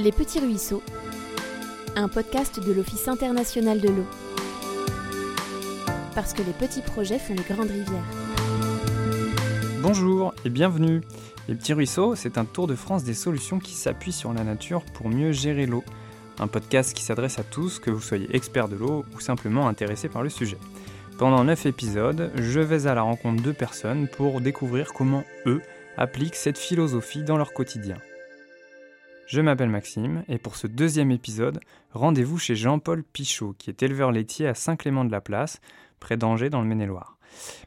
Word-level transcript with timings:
Les 0.00 0.12
Petits 0.12 0.38
Ruisseaux, 0.38 0.80
un 1.96 2.06
podcast 2.06 2.64
de 2.64 2.72
l'Office 2.72 3.08
international 3.08 3.80
de 3.80 3.88
l'eau. 3.88 4.06
Parce 6.14 6.32
que 6.32 6.42
les 6.42 6.52
petits 6.52 6.82
projets 6.82 7.18
font 7.18 7.34
les 7.34 7.42
grandes 7.42 7.70
rivières. 7.70 8.04
Bonjour 9.82 10.34
et 10.44 10.50
bienvenue. 10.50 11.00
Les 11.48 11.56
Petits 11.56 11.72
Ruisseaux, 11.72 12.14
c'est 12.14 12.38
un 12.38 12.44
tour 12.44 12.68
de 12.68 12.76
France 12.76 13.02
des 13.02 13.14
solutions 13.14 13.58
qui 13.58 13.72
s'appuient 13.72 14.12
sur 14.12 14.32
la 14.32 14.44
nature 14.44 14.84
pour 14.84 15.08
mieux 15.08 15.32
gérer 15.32 15.66
l'eau. 15.66 15.82
Un 16.38 16.46
podcast 16.46 16.94
qui 16.94 17.02
s'adresse 17.02 17.40
à 17.40 17.42
tous, 17.42 17.80
que 17.80 17.90
vous 17.90 18.00
soyez 18.00 18.28
expert 18.36 18.68
de 18.68 18.76
l'eau 18.76 19.04
ou 19.16 19.20
simplement 19.20 19.66
intéressé 19.66 20.08
par 20.08 20.22
le 20.22 20.28
sujet. 20.28 20.58
Pendant 21.18 21.42
9 21.42 21.66
épisodes, 21.66 22.30
je 22.36 22.60
vais 22.60 22.86
à 22.86 22.94
la 22.94 23.02
rencontre 23.02 23.42
de 23.42 23.50
personnes 23.50 24.06
pour 24.06 24.40
découvrir 24.40 24.92
comment 24.92 25.24
eux 25.46 25.60
appliquent 25.96 26.36
cette 26.36 26.58
philosophie 26.58 27.24
dans 27.24 27.36
leur 27.36 27.52
quotidien. 27.52 27.96
Je 29.28 29.42
m'appelle 29.42 29.68
Maxime 29.68 30.24
et 30.26 30.38
pour 30.38 30.56
ce 30.56 30.66
deuxième 30.66 31.10
épisode, 31.10 31.60
rendez-vous 31.92 32.38
chez 32.38 32.56
Jean-Paul 32.56 33.04
Pichot, 33.04 33.54
qui 33.58 33.68
est 33.68 33.82
éleveur 33.82 34.10
laitier 34.10 34.46
à 34.46 34.54
Saint-Clément-de-la-Place, 34.54 35.60
près 36.00 36.16
d'Angers 36.16 36.48
dans 36.48 36.62
le 36.62 36.66
Maine-et-Loire. 36.66 37.18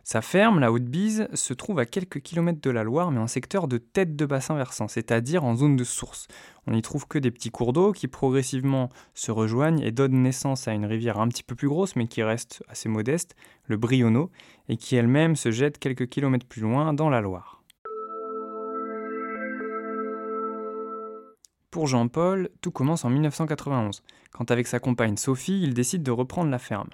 Sa 0.03 0.23
ferme, 0.23 0.59
la 0.59 0.71
Haute-Bise, 0.71 1.27
se 1.35 1.53
trouve 1.53 1.77
à 1.77 1.85
quelques 1.85 2.19
kilomètres 2.19 2.61
de 2.61 2.71
la 2.71 2.83
Loire, 2.83 3.11
mais 3.11 3.19
en 3.19 3.27
secteur 3.27 3.67
de 3.67 3.77
tête 3.77 4.15
de 4.15 4.25
bassin 4.25 4.55
versant, 4.55 4.87
c'est-à-dire 4.87 5.43
en 5.43 5.55
zone 5.55 5.75
de 5.75 5.83
source. 5.83 6.27
On 6.65 6.71
n'y 6.71 6.81
trouve 6.81 7.07
que 7.07 7.19
des 7.19 7.29
petits 7.29 7.51
cours 7.51 7.73
d'eau 7.73 7.91
qui 7.91 8.07
progressivement 8.07 8.89
se 9.13 9.29
rejoignent 9.29 9.83
et 9.83 9.91
donnent 9.91 10.23
naissance 10.23 10.67
à 10.67 10.73
une 10.73 10.85
rivière 10.85 11.19
un 11.19 11.27
petit 11.27 11.43
peu 11.43 11.53
plus 11.53 11.69
grosse, 11.69 11.95
mais 11.95 12.07
qui 12.07 12.23
reste 12.23 12.63
assez 12.69 12.89
modeste, 12.89 13.35
le 13.65 13.77
Brionneau, 13.77 14.31
et 14.67 14.77
qui 14.77 14.95
elle-même 14.95 15.35
se 15.35 15.51
jette 15.51 15.77
quelques 15.77 16.09
kilomètres 16.09 16.47
plus 16.47 16.63
loin 16.63 16.91
dans 16.95 17.11
la 17.11 17.21
Loire. 17.21 17.60
Pour 21.71 21.87
Jean-Paul, 21.87 22.49
tout 22.59 22.71
commence 22.71 23.05
en 23.05 23.09
1991, 23.09 24.03
quand 24.33 24.51
avec 24.51 24.67
sa 24.67 24.79
compagne 24.79 25.15
Sophie, 25.15 25.61
il 25.63 25.73
décide 25.73 26.03
de 26.03 26.11
reprendre 26.11 26.51
la 26.51 26.59
ferme. 26.59 26.89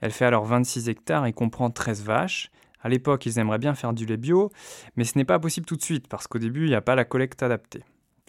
Elle 0.00 0.12
fait 0.12 0.24
alors 0.24 0.46
26 0.46 0.88
hectares 0.88 1.26
et 1.26 1.34
comprend 1.34 1.70
13 1.70 2.02
vaches. 2.02 2.50
À 2.82 2.88
l'époque, 2.88 3.26
ils 3.26 3.38
aimeraient 3.38 3.58
bien 3.58 3.74
faire 3.74 3.92
du 3.92 4.06
lait 4.06 4.16
bio, 4.16 4.50
mais 4.96 5.04
ce 5.04 5.18
n'est 5.18 5.26
pas 5.26 5.38
possible 5.38 5.66
tout 5.66 5.76
de 5.76 5.82
suite 5.82 6.08
parce 6.08 6.26
qu'au 6.26 6.38
début, 6.38 6.64
il 6.64 6.70
n'y 6.70 6.74
a 6.74 6.80
pas 6.80 6.94
la 6.94 7.04
collecte 7.04 7.42
adaptée. 7.42 7.82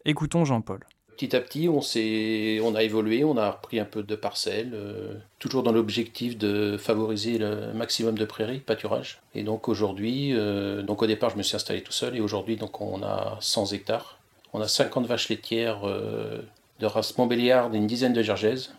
Écoutons 0.04 0.44
Jean-Paul. 0.44 0.82
Petit 1.16 1.34
à 1.34 1.40
petit, 1.40 1.70
on, 1.70 2.76
a 2.76 2.84
évolué, 2.84 3.24
on 3.24 3.38
a 3.38 3.52
repris 3.52 3.80
un 3.80 3.86
peu 3.86 4.04
de 4.04 4.16
parcelles, 4.18 4.72
euh, 4.74 5.14
toujours 5.40 5.64
dans 5.64 5.72
l'objectif 5.72 6.38
de 6.38 6.76
favoriser 6.78 7.38
le 7.38 7.72
maximum 7.74 8.18
de 8.18 8.26
prairies, 8.26 8.60
pâturage. 8.60 9.22
Et 9.34 9.44
donc 9.44 9.70
aujourd'hui, 9.70 10.34
euh, 10.34 10.86
au 10.86 11.08
départ, 11.08 11.30
je 11.30 11.38
me 11.38 11.42
suis 11.42 11.56
installé 11.56 11.82
tout 11.84 11.94
seul 11.94 12.18
et 12.18 12.20
aujourd'hui, 12.20 12.60
on 12.82 13.02
a 13.02 13.38
100 13.40 13.72
hectares 13.72 14.20
on 14.56 14.62
a 14.62 14.68
50 14.70 15.06
vaches 15.06 15.28
laitières 15.28 15.82
euh, 15.84 16.42
de 16.80 16.86
race 16.86 17.18
Montbéliard 17.18 17.74
et 17.74 17.78
une 17.78 17.88
dizaine 17.88 18.14
de 18.14 18.24
Gergaises. 18.24 18.74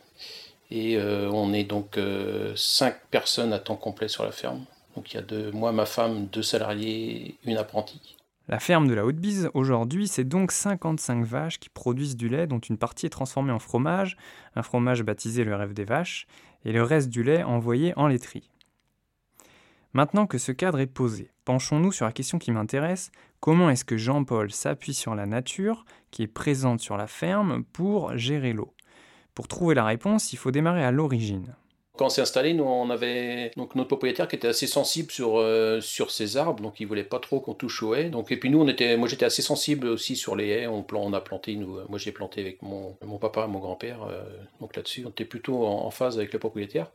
Et 0.70 0.96
euh, 0.96 1.30
on 1.30 1.52
est 1.52 1.64
donc 1.64 1.94
5 1.94 1.98
euh, 1.98 2.96
personnes 3.10 3.52
à 3.52 3.58
temps 3.58 3.76
complet 3.76 4.08
sur 4.08 4.24
la 4.24 4.32
ferme. 4.32 4.64
Donc 4.96 5.12
il 5.12 5.16
y 5.16 5.18
a 5.18 5.22
deux, 5.22 5.52
moi, 5.52 5.72
ma 5.72 5.84
femme, 5.84 6.26
deux 6.26 6.42
salariés, 6.42 7.36
une 7.44 7.58
apprentie. 7.58 8.16
La 8.48 8.58
ferme 8.58 8.88
de 8.88 8.94
la 8.94 9.04
Haute-Bise, 9.04 9.50
aujourd'hui, 9.52 10.08
c'est 10.08 10.24
donc 10.24 10.50
55 10.50 11.24
vaches 11.24 11.58
qui 11.58 11.68
produisent 11.68 12.16
du 12.16 12.28
lait 12.28 12.46
dont 12.46 12.58
une 12.58 12.78
partie 12.78 13.06
est 13.06 13.10
transformée 13.10 13.52
en 13.52 13.58
fromage, 13.58 14.16
un 14.54 14.62
fromage 14.62 15.02
baptisé 15.02 15.44
le 15.44 15.54
rêve 15.56 15.74
des 15.74 15.84
vaches, 15.84 16.26
et 16.64 16.72
le 16.72 16.82
reste 16.82 17.10
du 17.10 17.22
lait 17.22 17.42
envoyé 17.42 17.92
en 17.96 18.06
laiterie. 18.06 18.48
Maintenant 19.92 20.26
que 20.26 20.38
ce 20.38 20.52
cadre 20.52 20.80
est 20.80 20.86
posé, 20.86 21.30
penchons-nous 21.44 21.92
sur 21.92 22.06
la 22.06 22.12
question 22.12 22.38
qui 22.38 22.52
m'intéresse, 22.52 23.10
comment 23.40 23.70
est-ce 23.70 23.84
que 23.84 23.96
Jean-Paul 23.96 24.50
s'appuie 24.50 24.94
sur 24.94 25.14
la 25.14 25.26
nature 25.26 25.84
qui 26.10 26.22
est 26.22 26.26
présente 26.26 26.80
sur 26.80 26.96
la 26.96 27.06
ferme 27.06 27.64
pour 27.72 28.16
gérer 28.16 28.52
l'eau? 28.52 28.74
Pour 29.34 29.48
trouver 29.48 29.74
la 29.74 29.84
réponse, 29.84 30.32
il 30.32 30.36
faut 30.36 30.50
démarrer 30.50 30.84
à 30.84 30.90
l'origine. 30.90 31.54
Quand 31.96 32.06
on 32.06 32.08
s'est 32.10 32.20
installé, 32.20 32.52
nous 32.52 32.64
on 32.64 32.90
avait 32.90 33.52
donc 33.56 33.74
notre 33.74 33.88
propriétaire 33.88 34.28
qui 34.28 34.36
était 34.36 34.48
assez 34.48 34.66
sensible 34.66 35.10
sur 35.10 35.38
euh, 35.38 35.80
sur 35.80 36.10
ses 36.10 36.36
arbres, 36.36 36.62
donc 36.62 36.78
il 36.78 36.86
voulait 36.86 37.04
pas 37.04 37.18
trop 37.20 37.40
qu'on 37.40 37.54
touche 37.54 37.82
aux 37.82 37.94
haies. 37.94 38.10
Donc 38.10 38.30
et 38.30 38.36
puis 38.36 38.50
nous 38.50 38.60
on 38.60 38.68
était, 38.68 38.98
moi 38.98 39.08
j'étais 39.08 39.24
assez 39.24 39.40
sensible 39.40 39.86
aussi 39.86 40.14
sur 40.14 40.36
les 40.36 40.48
haies. 40.48 40.66
On, 40.66 41.12
a 41.14 41.20
planté, 41.22 41.54
nous, 41.56 41.78
moi 41.88 41.98
j'ai 41.98 42.12
planté 42.12 42.42
avec 42.42 42.60
mon 42.60 42.98
mon 43.02 43.18
papa, 43.18 43.46
mon 43.46 43.60
grand-père. 43.60 44.02
Euh, 44.02 44.24
donc 44.60 44.76
là-dessus, 44.76 45.04
on 45.06 45.10
était 45.10 45.24
plutôt 45.24 45.64
en, 45.66 45.90
phase 45.90 46.18
avec 46.18 46.34
le 46.34 46.38
propriétaire. 46.38 46.92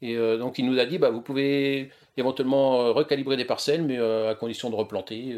Et 0.00 0.16
euh, 0.16 0.38
donc 0.38 0.58
il 0.58 0.64
nous 0.64 0.78
a 0.78 0.86
dit, 0.86 0.96
bah, 0.96 1.10
vous 1.10 1.20
pouvez 1.20 1.90
éventuellement 2.18 2.80
euh, 2.80 2.92
recalibrer 2.92 3.36
des 3.36 3.44
parcelles, 3.44 3.82
mais 3.82 3.98
euh, 3.98 4.30
à 4.30 4.34
condition 4.34 4.70
de 4.70 4.74
replanter 4.74 5.36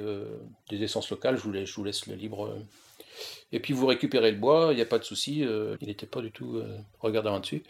des 0.68 0.82
essences 0.82 1.10
locales, 1.10 1.36
je 1.36 1.42
vous 1.42 1.84
laisse, 1.84 2.06
le 2.06 2.14
libre. 2.14 2.56
Et 3.52 3.60
puis 3.60 3.74
vous 3.74 3.86
récupérez 3.86 4.30
le 4.30 4.36
bois, 4.36 4.68
il 4.70 4.76
n'y 4.76 4.82
a 4.82 4.86
pas 4.86 4.98
de 4.98 5.04
souci, 5.04 5.40
il 5.80 5.88
n'était 5.88 6.06
pas 6.06 6.20
du 6.20 6.30
tout 6.30 6.62
regardant 7.00 7.32
là-dessus, 7.32 7.62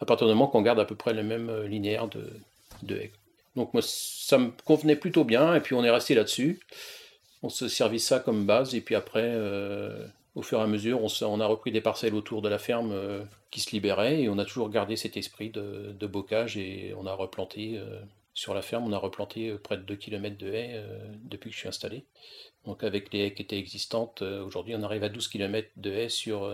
à 0.00 0.04
partir 0.04 0.26
du 0.26 0.32
moment 0.32 0.48
qu'on 0.48 0.62
garde 0.62 0.80
à 0.80 0.84
peu 0.84 0.96
près 0.96 1.14
le 1.14 1.22
même 1.22 1.62
linéaire 1.62 2.08
de, 2.08 2.30
de 2.82 2.96
haies. 2.96 3.12
Donc 3.56 3.72
moi, 3.72 3.82
ça 3.84 4.38
me 4.38 4.50
convenait 4.64 4.96
plutôt 4.96 5.24
bien, 5.24 5.54
et 5.54 5.60
puis 5.60 5.74
on 5.74 5.84
est 5.84 5.90
resté 5.90 6.14
là-dessus. 6.14 6.60
On 7.42 7.48
se 7.48 7.68
servit 7.68 8.00
ça 8.00 8.18
comme 8.18 8.44
base, 8.44 8.74
et 8.74 8.80
puis 8.80 8.94
après, 8.94 9.34
au 10.38 10.42
fur 10.42 10.60
et 10.60 10.62
à 10.62 10.66
mesure, 10.68 11.00
on, 11.02 11.40
a 11.40 11.46
repris 11.46 11.72
des 11.72 11.80
parcelles 11.80 12.14
autour 12.14 12.42
de 12.42 12.48
la 12.48 12.58
ferme 12.58 12.92
euh, 12.92 13.24
qui 13.50 13.60
se 13.60 13.72
libéraient 13.72 14.22
et 14.22 14.28
on 14.28 14.38
a 14.38 14.44
toujours 14.44 14.70
gardé 14.70 14.94
cet 14.94 15.16
esprit 15.16 15.50
de, 15.50 16.06
bocage 16.06 16.56
et 16.56 16.94
on 16.96 17.06
a 17.06 17.12
replanté 17.12 17.72
euh, 17.76 18.00
sur 18.38 18.54
la 18.54 18.62
ferme, 18.62 18.84
on 18.84 18.92
a 18.92 18.98
replanté 18.98 19.48
euh, 19.48 19.58
près 19.58 19.76
de 19.76 19.82
2 19.82 19.96
km 19.96 20.38
de 20.38 20.46
haies 20.46 20.80
depuis 21.24 21.50
que 21.50 21.54
je 21.54 21.60
suis 21.60 21.68
installé. 21.68 22.06
Donc 22.64 22.84
avec 22.84 23.12
les 23.12 23.20
haies 23.20 23.34
qui 23.34 23.42
étaient 23.42 23.58
existantes, 23.58 24.22
aujourd'hui 24.22 24.74
on 24.76 24.82
arrive 24.82 25.02
à 25.02 25.08
12 25.08 25.26
km 25.28 25.68
de 25.76 25.90
haies 25.90 26.08
sur 26.08 26.48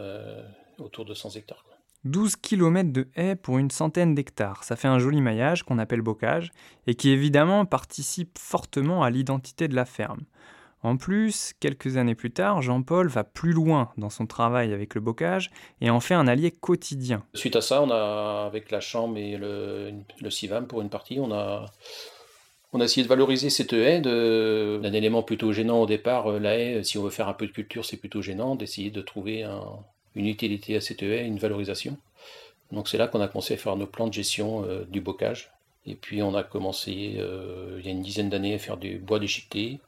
autour 0.78 1.04
de 1.04 1.14
100 1.14 1.36
hectares. 1.36 1.64
12 2.04 2.36
km 2.36 2.92
de 2.92 3.08
haies 3.16 3.34
pour 3.34 3.58
une 3.58 3.70
centaine 3.70 4.14
d'hectares, 4.14 4.64
ça 4.64 4.76
fait 4.76 4.88
un 4.88 4.98
joli 4.98 5.20
maillage 5.20 5.62
qu'on 5.62 5.78
appelle 5.78 6.02
bocage 6.02 6.52
et 6.86 6.94
qui 6.94 7.10
évidemment 7.10 7.64
participe 7.64 8.38
fortement 8.38 9.02
à 9.02 9.10
l'identité 9.10 9.68
de 9.68 9.74
la 9.74 9.84
ferme. 9.84 10.24
En 10.84 10.98
plus, 10.98 11.54
quelques 11.60 11.96
années 11.96 12.14
plus 12.14 12.30
tard, 12.30 12.60
Jean-Paul 12.60 13.08
va 13.08 13.24
plus 13.24 13.52
loin 13.52 13.90
dans 13.96 14.10
son 14.10 14.26
travail 14.26 14.74
avec 14.74 14.94
le 14.94 15.00
bocage 15.00 15.50
et 15.80 15.88
en 15.88 15.98
fait 15.98 16.12
un 16.12 16.28
allié 16.28 16.50
quotidien. 16.50 17.24
Suite 17.32 17.56
à 17.56 17.62
ça, 17.62 17.80
on 17.80 17.90
a, 17.90 18.44
avec 18.46 18.70
la 18.70 18.80
chambre 18.80 19.16
et 19.16 19.38
le, 19.38 19.94
CIVAM 20.28 20.66
pour 20.66 20.82
une 20.82 20.90
partie, 20.90 21.18
on 21.18 21.32
a, 21.32 21.64
on 22.74 22.82
a 22.82 22.84
essayé 22.84 23.02
de 23.02 23.08
valoriser 23.08 23.48
cette 23.48 23.72
haie 23.72 24.02
d'un 24.02 24.92
élément 24.92 25.22
plutôt 25.22 25.52
gênant 25.52 25.80
au 25.80 25.86
départ. 25.86 26.30
Euh, 26.30 26.38
la 26.38 26.58
haie, 26.58 26.84
si 26.84 26.98
on 26.98 27.02
veut 27.02 27.10
faire 27.10 27.28
un 27.28 27.34
peu 27.34 27.46
de 27.46 27.52
culture, 27.52 27.86
c'est 27.86 27.96
plutôt 27.96 28.20
gênant 28.20 28.54
d'essayer 28.54 28.90
de 28.90 29.00
trouver 29.00 29.42
une 30.14 30.26
utilité 30.26 30.76
à 30.76 30.82
cette 30.82 31.02
haie, 31.02 31.24
une 31.24 31.38
valorisation. 31.38 31.96
Donc 32.72 32.88
c'est 32.88 32.98
là 32.98 33.08
qu'on 33.08 33.22
a 33.22 33.28
commencé 33.28 33.54
à 33.54 33.56
faire 33.56 33.76
nos 33.76 33.86
plans 33.86 34.08
de 34.08 34.12
gestion 34.12 34.66
euh, 34.66 34.84
du 34.84 35.00
bocage. 35.00 35.50
Et 35.86 35.94
puis 35.94 36.22
on 36.22 36.34
a 36.34 36.42
commencé 36.42 37.14
euh, 37.18 37.78
il 37.80 37.86
y 37.86 37.88
a 37.88 37.92
une 37.92 38.02
dizaine 38.02 38.28
d'années 38.28 38.54
à 38.54 38.58
faire 38.58 38.76
du 38.76 38.98
bois 38.98 39.18
déchiqueté, 39.18 39.80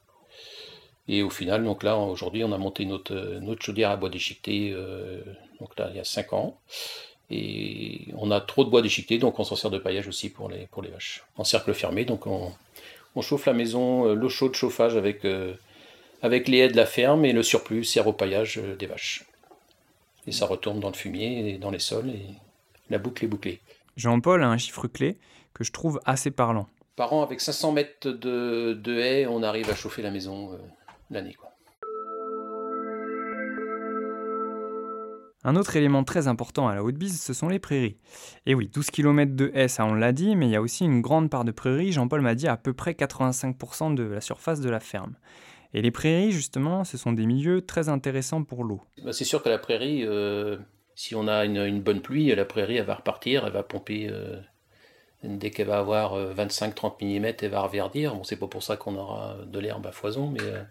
et 1.07 1.23
au 1.23 1.29
final, 1.29 1.63
donc 1.63 1.83
là, 1.83 1.97
aujourd'hui, 1.97 2.43
on 2.43 2.51
a 2.51 2.57
monté 2.57 2.85
notre, 2.85 3.15
notre 3.39 3.63
chaudière 3.63 3.91
à 3.91 3.95
bois 3.95 4.09
déchiqueté, 4.09 4.71
euh, 4.73 5.21
donc 5.61 5.77
là, 5.77 5.87
il 5.91 5.97
y 5.97 5.99
a 5.99 6.03
5 6.03 6.33
ans. 6.33 6.57
Et 7.29 8.07
on 8.17 8.31
a 8.31 8.41
trop 8.41 8.65
de 8.65 8.69
bois 8.69 8.81
déchiqueté, 8.81 9.17
donc 9.17 9.39
on 9.39 9.43
s'en 9.43 9.55
sert 9.55 9.69
de 9.69 9.77
paillage 9.77 10.07
aussi 10.07 10.29
pour 10.29 10.49
les, 10.49 10.67
pour 10.67 10.81
les 10.81 10.89
vaches. 10.89 11.23
En 11.37 11.43
cercle 11.43 11.73
fermé, 11.73 12.03
donc 12.03 12.27
on, 12.27 12.51
on 13.15 13.21
chauffe 13.21 13.45
la 13.45 13.53
maison, 13.53 14.07
euh, 14.07 14.15
l'eau 14.15 14.29
chaude 14.29 14.53
chauffage 14.53 14.95
avec, 14.95 15.23
euh, 15.23 15.53
avec 16.21 16.47
les 16.47 16.59
haies 16.59 16.69
de 16.69 16.77
la 16.77 16.85
ferme 16.85 17.23
et 17.23 17.31
le 17.31 17.43
surplus 17.43 17.85
sert 17.85 18.07
au 18.07 18.13
paillage 18.13 18.61
des 18.79 18.85
vaches. 18.85 19.25
Et 20.25 20.33
ça 20.33 20.45
retourne 20.45 20.81
dans 20.81 20.89
le 20.89 20.95
fumier 20.95 21.53
et 21.53 21.57
dans 21.57 21.71
les 21.71 21.79
sols 21.79 22.09
et 22.09 22.25
la 22.89 22.97
boucle 22.97 23.23
est 23.23 23.29
bouclée. 23.29 23.61
Jean-Paul 23.95 24.43
a 24.43 24.47
un 24.47 24.57
chiffre 24.57 24.87
clé 24.87 25.17
que 25.53 25.63
je 25.63 25.71
trouve 25.71 26.01
assez 26.05 26.31
parlant. 26.31 26.67
Par 26.97 27.13
an, 27.13 27.23
avec 27.23 27.39
500 27.39 27.71
mètres 27.71 28.09
de, 28.09 28.73
de 28.73 28.99
haies, 28.99 29.25
on 29.25 29.41
arrive 29.41 29.69
à 29.69 29.75
chauffer 29.75 30.01
la 30.01 30.11
maison 30.11 30.51
l'année. 31.09 31.35
Un 35.43 35.55
autre 35.55 35.77
élément 35.77 36.03
très 36.03 36.27
important 36.27 36.67
à 36.67 36.75
la 36.75 36.83
Haute-Bise, 36.83 37.21
ce 37.21 37.33
sont 37.33 37.47
les 37.47 37.59
prairies. 37.59 37.97
Et 38.45 38.53
oui, 38.53 38.69
12 38.73 38.89
km 38.91 39.33
de 39.33 39.49
haies, 39.53 39.69
ça 39.69 39.85
on 39.85 39.93
l'a 39.93 40.11
dit, 40.11 40.35
mais 40.35 40.47
il 40.47 40.51
y 40.51 40.57
a 40.57 40.61
aussi 40.61 40.83
une 40.83 40.99
grande 40.99 41.29
part 41.29 41.45
de 41.45 41.51
prairies, 41.51 41.93
Jean-Paul 41.93 42.19
m'a 42.19 42.35
dit 42.35 42.49
à 42.49 42.57
peu 42.57 42.73
près 42.73 42.91
85% 42.91 43.93
de 43.93 44.03
la 44.03 44.19
surface 44.19 44.59
de 44.59 44.69
la 44.69 44.81
ferme. 44.81 45.15
Et 45.73 45.81
les 45.81 45.91
prairies, 45.91 46.31
justement, 46.31 46.83
ce 46.83 46.97
sont 46.97 47.13
des 47.13 47.25
milieux 47.25 47.61
très 47.61 47.87
intéressants 47.87 48.43
pour 48.43 48.63
l'eau. 48.63 48.81
Bah, 49.03 49.13
c'est 49.13 49.25
sûr 49.25 49.43
que 49.43 49.49
la 49.49 49.57
prairie, 49.57 50.03
euh, 50.05 50.57
si 50.95 51.15
on 51.15 51.27
a 51.27 51.45
une, 51.45 51.81
bonne 51.81 52.01
pluie, 52.01 52.33
la 52.35 52.45
prairie, 52.45 52.77
elle 52.77 52.85
va 52.85 52.95
repartir, 52.95 53.45
elle 53.45 53.53
va 53.53 53.63
pomper 53.63 54.09
euh, 54.09 54.41
Dès 55.23 55.49
qu'elle 55.49 55.67
va 55.67 55.79
avoir 55.79 56.17
25-30 56.35 56.93
euh, 57.01 57.19
mm, 57.19 57.33
elle 57.41 57.49
va 57.49 57.61
reverdir. 57.61 58.15
Bon, 58.15 58.23
c'est 58.23 58.35
pas 58.35 58.47
pour 58.47 58.61
ça 58.61 58.77
qu'on 58.77 58.95
aura 58.95 59.37
de 59.47 59.59
l'herbe 59.59 59.85
à 59.87 59.91
foison, 59.91 60.29
mais 60.29 60.41
euh, 60.43 60.61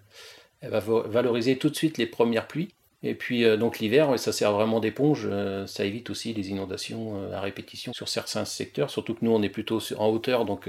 elle 0.60 0.70
va 0.70 0.80
valoriser 0.80 1.58
tout 1.58 1.68
de 1.68 1.74
suite 1.74 1.98
les 1.98 2.06
premières 2.06 2.46
pluies. 2.46 2.68
Et 3.02 3.14
puis 3.14 3.44
euh, 3.44 3.56
donc 3.56 3.80
l'hiver, 3.80 4.18
ça 4.18 4.32
sert 4.32 4.52
vraiment 4.52 4.78
d'éponge, 4.78 5.28
ça 5.66 5.84
évite 5.84 6.10
aussi 6.10 6.32
les 6.32 6.50
inondations 6.50 7.30
à 7.32 7.40
répétition 7.40 7.92
sur 7.92 8.08
certains 8.08 8.44
secteurs, 8.44 8.90
surtout 8.90 9.14
que 9.14 9.24
nous 9.24 9.32
on 9.32 9.42
est 9.42 9.48
plutôt 9.48 9.80
en 9.98 10.08
hauteur, 10.08 10.44
donc 10.44 10.68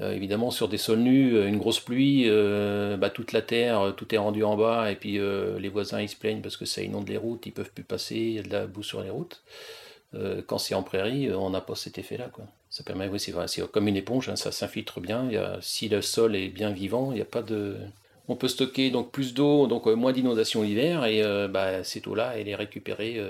évidemment, 0.00 0.50
sur 0.50 0.68
des 0.68 0.76
sols 0.78 0.98
nus, 0.98 1.46
une 1.46 1.58
grosse 1.58 1.80
pluie, 1.80 2.28
bah, 2.98 3.10
toute 3.10 3.32
la 3.32 3.42
terre, 3.42 3.94
tout 3.96 4.12
est 4.12 4.18
rendu 4.18 4.42
en 4.42 4.56
bas, 4.56 4.90
et 4.90 4.96
puis 4.96 5.18
les 5.58 5.68
voisins 5.68 6.00
ils 6.00 6.08
se 6.08 6.16
plaignent 6.16 6.42
parce 6.42 6.56
que 6.56 6.64
ça 6.64 6.82
inonde 6.82 7.08
les 7.08 7.16
routes, 7.16 7.46
ils 7.46 7.52
peuvent 7.52 7.72
plus 7.72 7.84
passer, 7.84 8.16
il 8.16 8.32
y 8.32 8.38
a 8.38 8.42
de 8.42 8.50
la 8.50 8.66
boue 8.66 8.82
sur 8.82 9.02
les 9.02 9.10
routes. 9.10 9.42
Quand 10.46 10.58
c'est 10.58 10.74
en 10.74 10.82
prairie, 10.82 11.32
on 11.32 11.50
n'a 11.50 11.60
pas 11.60 11.74
cet 11.74 11.98
effet-là. 11.98 12.30
Ça 12.70 12.82
permet, 12.84 13.08
oui, 13.08 13.20
c'est 13.20 13.32
vrai, 13.32 13.48
c'est 13.48 13.66
comme 13.70 13.88
une 13.88 13.96
éponge, 13.96 14.28
hein, 14.28 14.36
ça 14.36 14.52
s'infiltre 14.52 15.00
bien. 15.00 15.30
Y 15.30 15.36
a, 15.36 15.58
si 15.60 15.88
le 15.88 16.02
sol 16.02 16.36
est 16.36 16.48
bien 16.48 16.70
vivant, 16.70 17.12
il 17.12 17.16
n'y 17.16 17.22
a 17.22 17.26
pas 17.26 17.42
de. 17.42 17.76
On 18.28 18.36
peut 18.36 18.48
stocker 18.48 18.90
donc 18.90 19.10
plus 19.10 19.34
d'eau, 19.34 19.66
donc 19.66 19.86
moins 19.86 20.12
d'inondation 20.12 20.62
l'hiver, 20.62 21.04
et 21.04 21.22
bah, 21.48 21.84
cette 21.84 22.06
eau-là, 22.06 22.34
elle 22.38 22.48
est 22.48 22.54
récupérée 22.54 23.20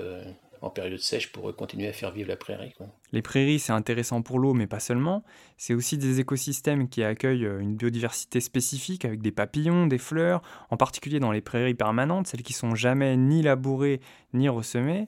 en 0.65 0.71
période 0.71 0.99
sèche 0.99 1.31
pour 1.31 1.55
continuer 1.55 1.87
à 1.87 1.93
faire 1.93 2.11
vivre 2.11 2.29
la 2.29 2.35
prairie. 2.35 2.73
Les 3.11 3.21
prairies, 3.21 3.59
c'est 3.59 3.71
intéressant 3.71 4.23
pour 4.23 4.39
l'eau, 4.39 4.53
mais 4.53 4.65
pas 4.65 4.79
seulement. 4.79 5.23
C'est 5.57 5.75
aussi 5.75 5.97
des 5.97 6.19
écosystèmes 6.19 6.89
qui 6.89 7.03
accueillent 7.03 7.45
euh, 7.45 7.59
une 7.59 7.75
biodiversité 7.75 8.39
spécifique 8.39 9.05
avec 9.05 9.21
des 9.21 9.31
papillons, 9.31 9.85
des 9.85 9.99
fleurs, 9.99 10.41
en 10.71 10.77
particulier 10.77 11.19
dans 11.19 11.31
les 11.31 11.41
prairies 11.41 11.75
permanentes, 11.75 12.27
celles 12.27 12.41
qui 12.41 12.53
sont 12.53 12.73
jamais 12.73 13.15
ni 13.15 13.43
labourées 13.43 14.01
ni 14.33 14.49
ressemées. 14.49 15.07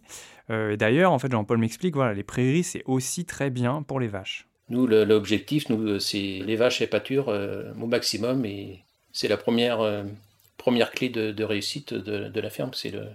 Euh, 0.51 0.73
et 0.73 0.77
d'ailleurs, 0.77 1.11
en 1.11 1.19
fait, 1.19 1.31
Jean-Paul 1.31 1.57
m'explique, 1.57 1.95
voilà, 1.95 2.13
les 2.13 2.23
prairies, 2.23 2.63
c'est 2.63 2.83
aussi 2.85 3.25
très 3.25 3.49
bien 3.49 3.81
pour 3.81 3.99
les 3.99 4.07
vaches. 4.07 4.47
Nous, 4.69 4.85
l'objectif, 4.85 5.69
nous, 5.69 5.81
euh, 5.87 5.99
c'est 5.99 6.41
les 6.45 6.55
vaches 6.55 6.81
et 6.81 6.87
pâtures 6.87 7.29
au 7.29 7.87
maximum, 7.87 8.45
et 8.45 8.83
c'est 9.11 9.27
la 9.27 9.37
première, 9.37 9.79
première 10.57 10.91
clé 10.91 11.09
de, 11.09 11.43
réussite 11.43 11.95
de, 11.95 12.29
de 12.29 12.41
la 12.41 12.49
ferme, 12.51 12.71
c'est 12.73 12.91
le, 12.91 13.07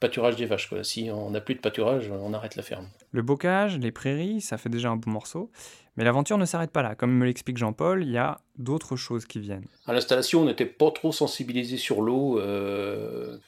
pâturage 0.00 0.36
des 0.36 0.46
vaches. 0.46 0.68
Quoi. 0.68 0.84
Si 0.84 1.10
on 1.10 1.30
n'a 1.30 1.40
plus 1.40 1.54
de 1.54 1.60
pâturage, 1.60 2.10
on 2.10 2.32
arrête 2.32 2.56
la 2.56 2.62
ferme. 2.62 2.88
Le 3.12 3.22
bocage, 3.22 3.78
les 3.78 3.92
prairies, 3.92 4.40
ça 4.40 4.58
fait 4.58 4.68
déjà 4.68 4.90
un 4.90 4.96
bon 4.96 5.10
morceau. 5.10 5.50
Mais 5.96 6.04
l'aventure 6.04 6.38
ne 6.38 6.44
s'arrête 6.44 6.70
pas 6.70 6.82
là. 6.82 6.94
Comme 6.94 7.12
me 7.12 7.24
l'explique 7.24 7.56
Jean-Paul, 7.56 8.02
il 8.02 8.10
y 8.10 8.18
a 8.18 8.38
d'autres 8.56 8.96
choses 8.96 9.26
qui 9.26 9.38
viennent. 9.38 9.66
À 9.86 9.92
l'installation, 9.92 10.42
on 10.42 10.44
n'était 10.46 10.66
pas 10.66 10.90
trop 10.90 11.12
sensibilisé 11.12 11.76
sur 11.76 12.02
l'eau. 12.02 12.40
Euh, 12.40 13.38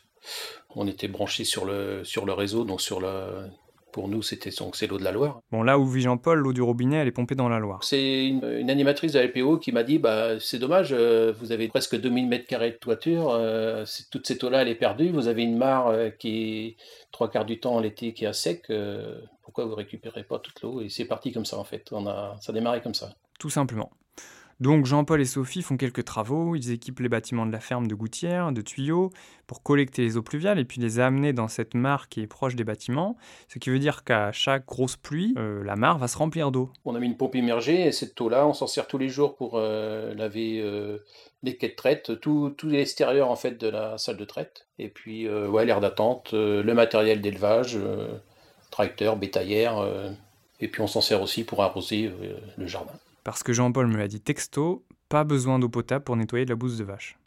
on 0.74 0.86
était 0.86 1.08
branché 1.08 1.44
sur 1.44 1.64
le, 1.64 2.04
sur 2.04 2.24
le 2.24 2.32
réseau, 2.32 2.64
donc 2.64 2.80
sur 2.80 3.00
le, 3.00 3.48
pour 3.96 4.08
nous, 4.08 4.20
c'était 4.20 4.50
c'est 4.50 4.86
l'eau 4.88 4.98
de 4.98 5.04
la 5.04 5.10
Loire. 5.10 5.40
Bon, 5.50 5.62
là 5.62 5.78
où 5.78 5.86
vit 5.86 6.02
Jean-Paul, 6.02 6.40
l'eau 6.40 6.52
du 6.52 6.60
robinet, 6.60 6.98
elle 6.98 7.08
est 7.08 7.12
pompée 7.12 7.34
dans 7.34 7.48
la 7.48 7.58
Loire. 7.58 7.82
C'est 7.82 8.26
une, 8.26 8.68
animatrice 8.68 9.14
de 9.14 9.18
la 9.18 9.24
LPO 9.24 9.56
qui 9.56 9.72
m'a 9.72 9.84
dit 9.84 9.98
bah, 9.98 10.38
c'est 10.38 10.58
dommage, 10.58 10.90
euh, 10.92 11.32
vous 11.40 11.50
avez 11.50 11.66
presque 11.68 11.98
2000 11.98 12.28
mètres 12.28 12.46
carrés 12.46 12.72
de 12.72 12.76
toiture, 12.76 13.30
euh, 13.30 13.86
toute 14.10 14.26
cette 14.26 14.44
eau-là, 14.44 14.60
elle 14.60 14.68
est 14.68 14.74
perdue. 14.74 15.08
Vous 15.08 15.28
avez 15.28 15.44
une 15.44 15.56
mare 15.56 15.86
euh, 15.86 16.10
qui 16.10 16.66
est 16.66 16.76
trois 17.10 17.30
quarts 17.30 17.46
du 17.46 17.58
temps 17.58 17.80
l'été 17.80 18.12
qui 18.12 18.24
est 18.24 18.28
à 18.28 18.34
sec. 18.34 18.70
pourquoi 19.42 19.64
vous 19.64 19.74
récupérez 19.74 20.24
pas 20.24 20.40
toute 20.40 20.60
l'eau? 20.60 20.82
Et 20.82 20.90
c'est 20.90 21.06
parti 21.06 21.32
comme 21.32 21.46
ça, 21.46 21.56
en 21.56 21.64
fait. 21.64 21.88
On 21.90 22.06
a, 22.06 22.36
ça 22.42 22.52
a 22.52 22.54
démarré 22.54 22.82
comme 22.82 22.92
ça. 22.92 23.14
Tout 23.38 23.48
simplement. 23.48 23.90
Donc 24.58 24.86
Jean-Paul 24.86 25.20
et 25.20 25.26
Sophie 25.26 25.60
font 25.60 25.76
quelques 25.76 26.04
travaux, 26.04 26.56
ils 26.56 26.70
équipent 26.70 27.00
les 27.00 27.10
bâtiments 27.10 27.44
de 27.44 27.52
la 27.52 27.60
ferme 27.60 27.86
de 27.86 27.94
gouttières, 27.94 28.52
de 28.52 28.62
tuyaux, 28.62 29.10
pour 29.46 29.62
collecter 29.62 30.00
les 30.00 30.16
eaux 30.16 30.22
pluviales 30.22 30.58
et 30.58 30.64
puis 30.64 30.80
les 30.80 30.98
amener 30.98 31.34
dans 31.34 31.46
cette 31.46 31.74
mare 31.74 32.08
qui 32.08 32.22
est 32.22 32.26
proche 32.26 32.56
des 32.56 32.64
bâtiments, 32.64 33.16
ce 33.48 33.58
qui 33.58 33.68
veut 33.68 33.78
dire 33.78 34.02
qu'à 34.02 34.32
chaque 34.32 34.64
grosse 34.64 34.96
pluie, 34.96 35.34
euh, 35.36 35.62
la 35.62 35.76
mare 35.76 35.98
va 35.98 36.08
se 36.08 36.16
remplir 36.16 36.50
d'eau. 36.52 36.70
On 36.86 36.94
a 36.94 36.98
mis 36.98 37.06
une 37.06 37.18
pompe 37.18 37.34
immergée 37.34 37.86
et 37.86 37.92
cette 37.92 38.18
eau-là, 38.18 38.46
on 38.46 38.54
s'en 38.54 38.66
sert 38.66 38.86
tous 38.86 38.96
les 38.96 39.10
jours 39.10 39.36
pour 39.36 39.56
euh, 39.56 40.14
laver 40.14 40.62
euh, 40.62 41.04
les 41.42 41.58
quais 41.58 41.68
de 41.68 41.74
traite, 41.74 42.18
tout, 42.20 42.54
tout 42.56 42.68
l'extérieur 42.68 43.30
en 43.30 43.36
fait 43.36 43.60
de 43.60 43.68
la 43.68 43.98
salle 43.98 44.16
de 44.16 44.24
traite, 44.24 44.66
et 44.78 44.88
puis 44.88 45.28
ouais, 45.28 45.66
l'air 45.66 45.80
d'attente, 45.80 46.32
le 46.32 46.72
matériel 46.72 47.20
d'élevage, 47.20 47.78
tracteur, 48.70 49.16
bétaillère, 49.16 49.86
et 50.60 50.68
puis 50.68 50.80
on 50.80 50.86
s'en 50.86 51.00
sert 51.00 51.22
aussi 51.22 51.44
pour 51.44 51.62
arroser 51.62 52.10
le 52.56 52.66
jardin. 52.66 52.94
Parce 53.26 53.42
que 53.42 53.52
Jean-Paul 53.52 53.88
me 53.88 53.96
l'a 53.96 54.06
dit 54.06 54.20
texto, 54.20 54.84
pas 55.08 55.24
besoin 55.24 55.58
d'eau 55.58 55.68
potable 55.68 56.04
pour 56.04 56.14
nettoyer 56.14 56.44
de 56.44 56.50
la 56.50 56.54
bouse 56.54 56.78
de 56.78 56.84
vache. 56.84 57.18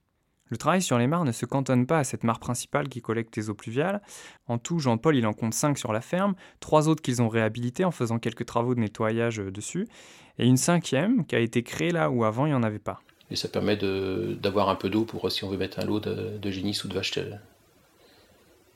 Le 0.45 0.55
travail 0.55 0.81
sur 0.81 0.97
les 0.97 1.07
mares 1.07 1.25
ne 1.25 1.33
se 1.33 1.45
cantonne 1.45 1.85
pas 1.85 1.99
à 1.99 2.05
cette 2.05 2.23
mare 2.23 2.39
principale 2.39 2.87
qui 2.87 3.01
collecte 3.01 3.35
les 3.35 3.49
eaux 3.49 3.53
pluviales. 3.53 4.01
En 4.47 4.59
tout, 4.59 4.79
Jean-Paul 4.79 5.17
il 5.17 5.27
en 5.27 5.33
compte 5.33 5.53
5 5.53 5.77
sur 5.77 5.91
la 5.91 5.99
ferme, 5.99 6.35
trois 6.61 6.87
autres 6.87 7.01
qu'ils 7.01 7.21
ont 7.21 7.27
réhabilitées 7.27 7.83
en 7.83 7.91
faisant 7.91 8.17
quelques 8.17 8.45
travaux 8.45 8.75
de 8.75 8.79
nettoyage 8.79 9.41
euh, 9.41 9.51
dessus, 9.51 9.89
et 10.37 10.45
une 10.45 10.55
cinquième 10.55 11.25
qui 11.25 11.35
a 11.35 11.39
été 11.39 11.63
créée 11.63 11.91
là 11.91 12.09
où 12.09 12.23
avant 12.23 12.45
il 12.45 12.51
n'y 12.51 12.55
en 12.55 12.63
avait 12.63 12.79
pas. 12.79 13.01
Et 13.29 13.35
ça 13.35 13.49
permet 13.49 13.75
d'avoir 13.75 14.69
un 14.69 14.75
peu 14.75 14.89
d'eau 14.89 15.03
pour 15.03 15.29
si 15.29 15.43
on 15.43 15.49
veut 15.49 15.57
mettre 15.57 15.79
un 15.79 15.85
lot 15.85 15.99
de, 15.99 16.37
de 16.37 16.49
génisse 16.49 16.85
ou 16.85 16.87
de 16.87 16.93
vache, 16.93 17.17
euh, 17.17 17.29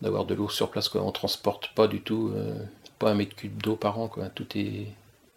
d'avoir 0.02 0.26
de 0.26 0.34
l'eau 0.34 0.50
sur 0.50 0.70
place. 0.70 0.90
Quoi. 0.90 1.02
On 1.02 1.14
transporte 1.14 1.74
pas 1.74 1.88
du 1.88 2.02
tout, 2.02 2.34
euh, 2.36 2.54
pas 3.00 3.12
un 3.12 3.16
mètre 3.16 3.34
cube 3.34 3.64
d'eau 3.64 3.78
par 3.78 3.98
an. 3.98 4.10
Quoi. 4.10 4.28
Tout 4.28 4.58
est, 4.58 4.88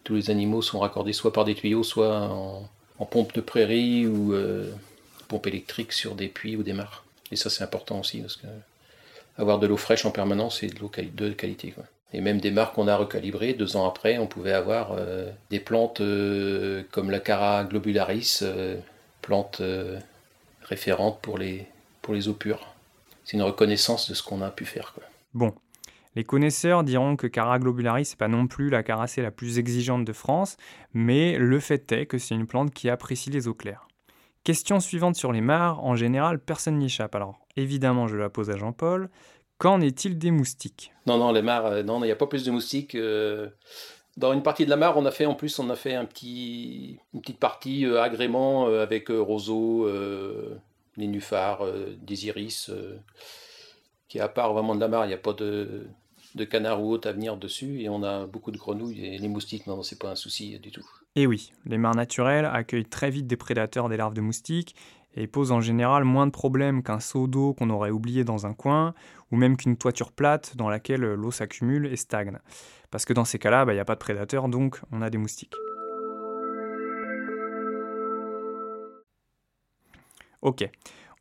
tous 0.06 0.14
les 0.14 0.30
animaux 0.30 0.62
sont 0.62 0.78
raccordés 0.78 1.12
soit 1.12 1.32
par 1.32 1.44
des 1.44 1.56
tuyaux, 1.56 1.82
soit 1.82 2.30
en, 2.30 3.04
pompe 3.10 3.34
de 3.34 3.40
prairie 3.40 4.06
ou 4.06 4.32
euh, 4.32 4.70
pompe 5.26 5.48
électrique 5.48 5.92
sur 5.92 6.14
des 6.14 6.28
puits 6.28 6.56
ou 6.56 6.62
des 6.62 6.72
mares. 6.72 7.04
Et 7.32 7.36
ça, 7.36 7.50
c'est 7.50 7.64
important 7.64 7.98
aussi, 7.98 8.20
parce 8.20 8.36
que 8.36 8.46
avoir 9.36 9.58
de 9.58 9.66
l'eau 9.66 9.76
fraîche 9.76 10.06
en 10.06 10.12
permanence, 10.12 10.60
c'est 10.60 10.68
de 10.68 10.78
l'eau 10.78 10.90
de 10.94 11.30
qualité. 11.30 11.74
Et 12.12 12.20
même 12.20 12.40
des 12.40 12.52
mares 12.52 12.72
qu'on 12.72 12.86
a 12.86 12.96
recalibrées, 12.96 13.52
deux 13.54 13.76
ans 13.76 13.84
après, 13.84 14.16
on 14.18 14.28
pouvait 14.28 14.52
avoir 14.52 14.92
euh, 14.92 15.28
des 15.50 15.58
plantes 15.58 16.00
euh, 16.00 16.84
comme 16.92 17.10
la 17.10 17.18
Cara 17.18 17.64
globularis, 17.64 18.44
plante 19.22 19.60
référente 20.62 21.18
pour 21.20 21.36
les, 21.36 21.66
pour 22.00 22.14
les 22.14 22.28
eaux 22.28 22.34
pures. 22.34 22.74
C'est 23.24 23.36
une 23.36 23.42
reconnaissance 23.42 24.08
de 24.08 24.14
ce 24.14 24.22
qu'on 24.22 24.40
a 24.40 24.50
pu 24.50 24.66
faire. 24.66 24.94
Bon, 25.34 25.52
les 26.16 26.24
connaisseurs 26.24 26.82
diront 26.82 27.14
que 27.14 27.26
Cara 27.26 27.58
globularis 27.58 28.08
n'est 28.10 28.16
pas 28.16 28.26
non 28.26 28.46
plus 28.46 28.70
la 28.70 28.82
caracée 28.82 29.20
la 29.20 29.30
plus 29.30 29.58
exigeante 29.58 30.04
de 30.04 30.12
France, 30.14 30.56
mais 30.94 31.36
le 31.36 31.60
fait 31.60 31.92
est 31.92 32.06
que 32.06 32.16
c'est 32.16 32.34
une 32.34 32.46
plante 32.46 32.72
qui 32.72 32.88
apprécie 32.88 33.28
les 33.28 33.48
eaux 33.48 33.54
claires. 33.54 33.86
Question 34.42 34.80
suivante 34.80 35.14
sur 35.14 35.30
les 35.30 35.42
mares, 35.42 35.84
en 35.84 35.94
général 35.94 36.38
personne 36.40 36.78
n'y 36.78 36.86
échappe. 36.86 37.14
Alors 37.14 37.38
évidemment 37.56 38.08
je 38.08 38.16
la 38.16 38.30
pose 38.30 38.50
à 38.50 38.56
Jean-Paul. 38.56 39.10
Qu'en 39.58 39.80
est-il 39.80 40.18
des 40.18 40.30
moustiques? 40.30 40.92
Non, 41.06 41.18
non, 41.18 41.32
les 41.32 41.42
mares, 41.42 41.66
euh, 41.66 41.82
non, 41.82 41.98
il 42.02 42.06
n'y 42.06 42.12
a 42.12 42.16
pas 42.16 42.26
plus 42.26 42.44
de 42.44 42.50
moustiques. 42.50 42.94
Euh, 42.94 43.48
dans 44.16 44.32
une 44.32 44.42
partie 44.42 44.64
de 44.64 44.70
la 44.70 44.76
mare, 44.76 44.96
on 44.96 45.04
a 45.04 45.10
fait 45.10 45.26
en 45.26 45.34
plus, 45.34 45.58
on 45.58 45.68
a 45.68 45.76
fait 45.76 45.94
un 45.94 46.04
petit, 46.04 46.98
une 47.12 47.20
petite 47.20 47.38
partie 47.38 47.84
euh, 47.84 48.02
agrément 48.02 48.66
avec 48.66 49.08
roseaux, 49.08 49.90
nénuphars, 50.96 51.66
des 52.00 52.26
iris, 52.26 52.70
qui 54.08 54.20
à 54.20 54.28
part 54.28 54.54
vraiment 54.54 54.74
de 54.74 54.80
la 54.80 54.88
mare, 54.88 55.04
il 55.04 55.08
n'y 55.08 55.14
a 55.14 55.18
pas 55.18 55.34
de, 55.34 55.86
de 56.36 56.44
canards 56.44 56.82
ou 56.82 56.92
autres 56.92 57.08
à 57.08 57.12
venir 57.12 57.36
dessus 57.36 57.80
et 57.80 57.88
on 57.88 58.02
a 58.02 58.26
beaucoup 58.26 58.50
de 58.50 58.58
grenouilles 58.58 59.04
et 59.04 59.18
les 59.18 59.28
moustiques, 59.28 59.66
non, 59.66 59.82
c'est 59.82 59.98
pas 59.98 60.10
un 60.10 60.16
souci 60.16 60.58
du 60.60 60.70
tout. 60.70 60.86
Et 61.16 61.26
oui, 61.26 61.52
les 61.64 61.78
mares 61.78 61.94
naturelles 61.94 62.44
accueillent 62.44 62.84
très 62.84 63.10
vite 63.10 63.26
des 63.26 63.38
prédateurs 63.38 63.88
des 63.88 63.96
larves 63.96 64.14
de 64.14 64.20
moustiques 64.20 64.76
et 65.14 65.26
posent 65.26 65.50
en 65.50 65.62
général 65.62 66.04
moins 66.04 66.26
de 66.26 66.30
problèmes 66.30 66.82
qu'un 66.82 67.00
seau 67.00 67.26
d'eau 67.26 67.54
qu'on 67.54 67.70
aurait 67.70 67.90
oublié 67.90 68.22
dans 68.22 68.46
un 68.46 68.52
coin 68.52 68.94
ou 69.32 69.36
même 69.36 69.56
qu'une 69.56 69.78
toiture 69.78 70.12
plate 70.12 70.56
dans 70.56 70.68
laquelle 70.68 71.00
l'eau 71.00 71.30
s'accumule 71.30 71.86
et 71.86 71.96
stagne. 71.96 72.38
Parce 72.90 73.06
que 73.06 73.14
dans 73.14 73.24
ces 73.24 73.38
cas-là, 73.38 73.64
bah, 73.64 73.72
il 73.72 73.76
n'y 73.76 73.80
a 73.80 73.86
pas 73.86 73.94
de 73.94 74.00
prédateurs, 74.00 74.48
donc 74.48 74.80
on 74.92 75.00
a 75.00 75.08
des 75.08 75.18
moustiques. 75.18 75.54
Ok, 80.42 80.68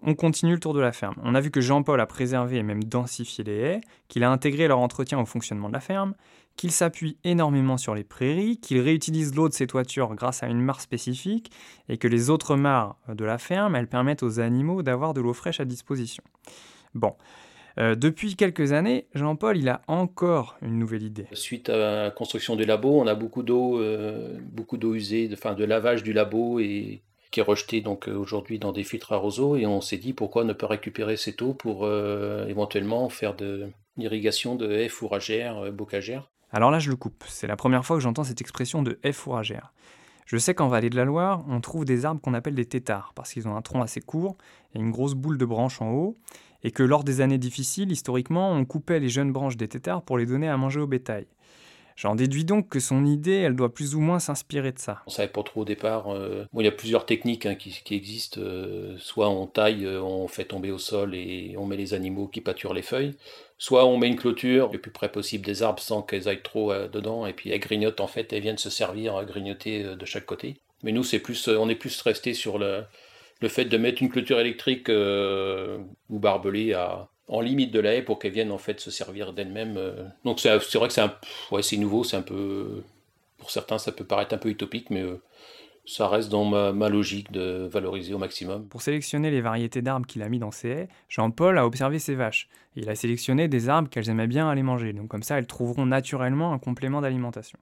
on 0.01 0.15
continue 0.15 0.53
le 0.53 0.59
tour 0.59 0.73
de 0.73 0.79
la 0.79 0.91
ferme. 0.91 1.15
On 1.23 1.35
a 1.35 1.41
vu 1.41 1.51
que 1.51 1.61
Jean-Paul 1.61 1.99
a 1.99 2.05
préservé 2.05 2.57
et 2.57 2.63
même 2.63 2.83
densifié 2.83 3.43
les 3.43 3.57
haies, 3.57 3.81
qu'il 4.07 4.23
a 4.23 4.31
intégré 4.31 4.67
leur 4.67 4.79
entretien 4.79 5.19
au 5.19 5.25
fonctionnement 5.25 5.67
de 5.67 5.73
la 5.73 5.79
ferme, 5.79 6.13
qu'il 6.55 6.71
s'appuie 6.71 7.17
énormément 7.23 7.77
sur 7.77 7.95
les 7.95 8.03
prairies, 8.03 8.57
qu'il 8.57 8.79
réutilise 8.79 9.35
l'eau 9.35 9.49
de 9.49 9.53
ses 9.53 9.67
toitures 9.67 10.15
grâce 10.15 10.43
à 10.43 10.47
une 10.47 10.61
mare 10.61 10.81
spécifique, 10.81 11.51
et 11.89 11.97
que 11.97 12.07
les 12.07 12.29
autres 12.29 12.55
mares 12.55 12.97
de 13.07 13.25
la 13.25 13.37
ferme, 13.37 13.75
elles 13.75 13.87
permettent 13.87 14.23
aux 14.23 14.39
animaux 14.39 14.83
d'avoir 14.83 15.13
de 15.13 15.21
l'eau 15.21 15.33
fraîche 15.33 15.59
à 15.59 15.65
disposition. 15.65 16.23
Bon. 16.93 17.15
Euh, 17.77 17.93
depuis 17.93 18.37
quelques 18.37 18.71
années, 18.71 19.07
Jean-Paul, 19.15 19.57
il 19.57 19.67
a 19.67 19.81
encore 19.87 20.55
une 20.61 20.79
nouvelle 20.79 21.03
idée. 21.03 21.27
Suite 21.33 21.67
à 21.67 21.75
la 21.75 22.11
construction 22.11 22.55
du 22.55 22.63
labo, 22.63 23.01
on 23.01 23.05
a 23.05 23.15
beaucoup 23.15 23.43
d'eau, 23.43 23.81
euh, 23.81 24.37
beaucoup 24.41 24.77
d'eau 24.77 24.93
usée, 24.93 25.27
de, 25.27 25.35
de 25.35 25.63
lavage 25.65 26.01
du 26.01 26.13
labo 26.13 26.59
et 26.61 27.01
qui 27.35 27.41
est 27.41 27.43
rejeté 27.43 27.81
donc 27.81 28.07
euh, 28.07 28.15
aujourd'hui 28.15 28.59
dans 28.59 28.71
des 28.71 28.85
filtres 28.85 29.11
à 29.11 29.17
roseaux 29.17 29.57
et 29.57 29.65
on 29.65 29.81
s'est 29.81 29.97
dit 29.97 30.13
pourquoi 30.13 30.45
ne 30.45 30.53
pas 30.53 30.67
récupérer 30.67 31.17
cette 31.17 31.41
eau 31.41 31.53
pour 31.53 31.83
euh, 31.83 32.47
éventuellement 32.47 33.09
faire 33.09 33.35
de 33.35 33.67
l'irrigation 33.97 34.55
de 34.55 34.71
haies 34.71 34.87
fourragères, 34.87 35.57
euh, 35.57 35.71
bocagères. 35.71 36.31
Alors 36.53 36.71
là 36.71 36.79
je 36.79 36.89
le 36.89 36.95
coupe, 36.95 37.25
c'est 37.27 37.45
la 37.45 37.57
première 37.57 37.85
fois 37.85 37.97
que 37.97 38.01
j'entends 38.01 38.23
cette 38.23 38.39
expression 38.39 38.83
de 38.83 38.99
haies 39.03 39.11
fourragères. 39.11 39.73
Je 40.25 40.37
sais 40.37 40.53
qu'en 40.53 40.69
vallée 40.69 40.89
de 40.89 40.95
la 40.95 41.03
Loire, 41.03 41.43
on 41.49 41.59
trouve 41.59 41.83
des 41.83 42.05
arbres 42.05 42.21
qu'on 42.21 42.33
appelle 42.33 42.55
des 42.55 42.65
têtards 42.65 43.11
parce 43.15 43.33
qu'ils 43.33 43.49
ont 43.49 43.57
un 43.57 43.61
tronc 43.61 43.81
assez 43.81 43.99
court 43.99 44.37
et 44.73 44.79
une 44.79 44.91
grosse 44.91 45.13
boule 45.13 45.37
de 45.37 45.45
branches 45.45 45.81
en 45.81 45.91
haut 45.91 46.15
et 46.63 46.71
que 46.71 46.83
lors 46.83 47.03
des 47.03 47.19
années 47.19 47.37
difficiles, 47.37 47.91
historiquement, 47.91 48.53
on 48.53 48.63
coupait 48.63 49.01
les 49.01 49.09
jeunes 49.09 49.33
branches 49.33 49.57
des 49.57 49.67
têtards 49.67 50.03
pour 50.03 50.17
les 50.17 50.25
donner 50.25 50.47
à 50.47 50.55
manger 50.55 50.79
au 50.79 50.87
bétail. 50.87 51.27
J'en 51.95 52.15
déduis 52.15 52.43
donc 52.43 52.67
que 52.67 52.81
son 52.81 53.05
idée, 53.05 53.35
elle 53.35 53.55
doit 53.55 53.73
plus 53.73 53.95
ou 53.95 54.01
moins 54.01 54.19
s'inspirer 54.19 54.73
de 54.73 54.79
ça. 54.79 55.01
On 55.07 55.09
savait 55.09 55.29
pas 55.29 55.43
trop 55.43 55.61
au 55.61 55.65
départ. 55.65 56.13
Euh, 56.13 56.45
bon, 56.51 56.59
il 56.59 56.65
y 56.65 56.67
a 56.67 56.71
plusieurs 56.71 57.05
techniques 57.05 57.45
hein, 57.45 57.55
qui, 57.55 57.81
existent. 57.95 58.41
Euh, 58.43 58.97
soit 58.99 59.29
on 59.29 59.47
taille, 59.47 59.85
euh, 59.85 60.01
on 60.01 60.27
fait 60.27 60.43
tomber 60.43 60.71
au 60.71 60.77
sol 60.77 61.15
et 61.15 61.55
on 61.57 61.65
met 61.65 61.77
les 61.77 61.93
animaux 61.93 62.27
qui 62.27 62.41
pâturent 62.41 62.73
les 62.73 62.81
feuilles. 62.81 63.15
Soit 63.57 63.85
on 63.85 63.97
met 63.97 64.09
une 64.09 64.17
clôture 64.17 64.71
le 64.73 64.79
plus 64.79 64.91
près 64.91 65.09
possible 65.09 65.45
des 65.45 65.63
arbres 65.63 65.81
sans 65.81 66.01
qu'elles 66.01 66.27
aillent 66.27 66.43
trop 66.43 66.73
dedans. 66.73 67.25
Et 67.25 67.31
puis 67.31 67.51
elles 67.51 67.61
grignotent 67.61 68.01
en 68.01 68.07
fait, 68.07 68.33
elles 68.33 68.41
viennent 68.41 68.57
se 68.57 68.69
servir 68.69 69.15
à 69.15 69.23
grignoter 69.23 69.95
de 69.95 70.05
chaque 70.05 70.25
côté. 70.25 70.57
Mais 70.83 70.91
nous, 70.91 71.03
c'est 71.03 71.19
plus, 71.19 71.47
on 71.47 71.69
est 71.69 71.75
plus 71.75 72.01
resté 72.01 72.33
sur 72.33 72.59
le, 72.59 72.83
le 73.39 73.47
fait 73.47 73.65
de 73.65 73.77
mettre 73.77 74.01
une 74.01 74.09
clôture 74.09 74.41
électrique 74.41 74.89
ou 74.89 76.19
barbelée 76.19 76.73
à, 76.73 77.07
en 77.27 77.41
limite 77.41 77.71
de 77.71 77.79
la 77.79 77.95
haie 77.95 78.01
pour 78.01 78.19
qu'elle 78.19 78.33
vienne 78.33 78.51
en 78.51 78.57
fait 78.57 78.79
se 78.79 78.91
servir 78.91 79.33
d'elle-même. 79.33 79.79
Donc 80.23 80.39
c'est 80.39 80.57
vrai 80.75 80.87
que 80.87 81.61
c'est 81.61 81.77
nouveau, 81.77 82.03
c'est 82.03 82.17
un 82.17 82.21
peu 82.21 82.83
pour 83.37 83.51
certains 83.51 83.77
ça 83.77 83.91
peut 83.91 84.05
paraître 84.05 84.33
un 84.33 84.37
peu 84.37 84.49
utopique, 84.49 84.89
mais 84.89 85.03
ça 85.85 86.07
reste 86.07 86.29
dans 86.29 86.45
ma, 86.45 86.89
logique 86.89 87.31
de 87.31 87.67
valoriser 87.71 88.13
au 88.13 88.17
maximum. 88.17 88.67
Pour 88.67 88.81
sélectionner 88.81 89.29
les 89.31 89.41
variétés 89.41 89.81
d'arbres 89.81 90.07
qu'il 90.07 90.23
a 90.23 90.29
mis 90.29 90.39
dans 90.39 90.51
ses 90.51 90.69
haies, 90.69 90.87
Jean-Paul 91.09 91.57
a 91.57 91.65
observé 91.65 91.99
ses 91.99 92.15
vaches. 92.15 92.49
il 92.75 92.89
a 92.89 92.95
sélectionné 92.95 93.47
des 93.47 93.69
arbres 93.69 93.89
qu'elles 93.89 94.09
aimaient 94.09 94.27
bien 94.27 94.49
aller 94.49 94.63
manger, 94.63 94.93
donc 94.93 95.07
comme 95.07 95.23
ça 95.23 95.37
elles 95.37 95.47
trouveront 95.47 95.85
naturellement 95.85 96.53
un 96.53 96.59
complément 96.59 97.01
d'alimentation. 97.01 97.59